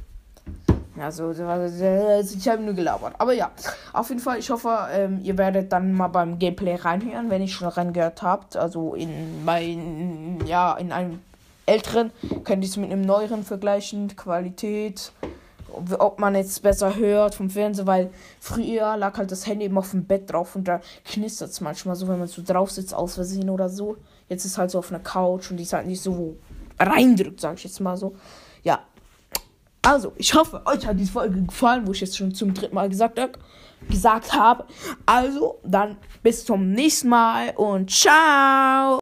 Also, 0.98 1.30
ich 1.30 2.48
habe 2.48 2.62
nur 2.62 2.74
gelabert. 2.74 3.14
Aber 3.18 3.32
ja, 3.32 3.50
auf 3.92 4.10
jeden 4.10 4.20
Fall, 4.20 4.38
ich 4.38 4.50
hoffe, 4.50 4.88
ähm, 4.92 5.20
ihr 5.22 5.38
werdet 5.38 5.72
dann 5.72 5.94
mal 5.94 6.08
beim 6.08 6.38
Gameplay 6.38 6.74
reinhören, 6.74 7.30
wenn 7.30 7.40
ihr 7.40 7.48
schon 7.48 7.68
reingehört 7.68 8.22
habt. 8.22 8.56
Also 8.56 8.94
in 8.94 9.44
mein, 9.44 10.38
ja, 10.46 10.74
in 10.74 10.92
einem 10.92 11.20
älteren 11.64 12.12
könnt 12.44 12.62
ihr 12.62 12.68
es 12.68 12.76
mit 12.76 12.90
einem 12.90 13.02
neueren 13.02 13.42
vergleichen. 13.42 14.14
Qualität, 14.16 15.12
ob 15.98 16.18
man 16.18 16.34
jetzt 16.34 16.62
besser 16.62 16.96
hört 16.96 17.34
vom 17.34 17.48
Fernsehen, 17.48 17.86
weil 17.86 18.10
früher 18.40 18.96
lag 18.96 19.16
halt 19.16 19.30
das 19.30 19.46
Handy 19.46 19.66
immer 19.66 19.80
auf 19.80 19.92
dem 19.92 20.04
Bett 20.04 20.30
drauf 20.30 20.54
und 20.56 20.68
da 20.68 20.80
knistert 21.04 21.50
es 21.50 21.60
manchmal 21.60 21.96
so, 21.96 22.08
wenn 22.08 22.18
man 22.18 22.28
so 22.28 22.42
drauf 22.44 22.70
sitzt, 22.70 22.94
aus 22.94 23.14
Versehen 23.14 23.48
oder 23.48 23.68
so. 23.68 23.96
Jetzt 24.28 24.44
ist 24.44 24.58
halt 24.58 24.70
so 24.70 24.78
auf 24.78 24.90
einer 24.90 25.02
Couch 25.02 25.50
und 25.50 25.56
die 25.56 25.62
ist 25.62 25.72
halt 25.72 25.86
nicht 25.86 26.02
so 26.02 26.36
reindrückt, 26.78 27.40
sag 27.40 27.56
ich 27.56 27.64
jetzt 27.64 27.80
mal 27.80 27.96
so. 27.96 28.14
Also, 29.84 30.12
ich 30.16 30.32
hoffe, 30.34 30.62
euch 30.64 30.86
hat 30.86 30.98
diese 30.98 31.10
Folge 31.10 31.42
gefallen, 31.42 31.86
wo 31.86 31.92
ich 31.92 32.00
jetzt 32.00 32.16
schon 32.16 32.32
zum 32.32 32.54
dritten 32.54 32.74
Mal 32.74 32.88
gesagt 32.88 33.18
habe. 33.18 33.32
Gesagt 33.90 34.32
habe. 34.32 34.64
Also, 35.06 35.58
dann 35.64 35.96
bis 36.22 36.44
zum 36.44 36.70
nächsten 36.70 37.08
Mal 37.08 37.52
und 37.56 37.90
ciao. 37.90 38.90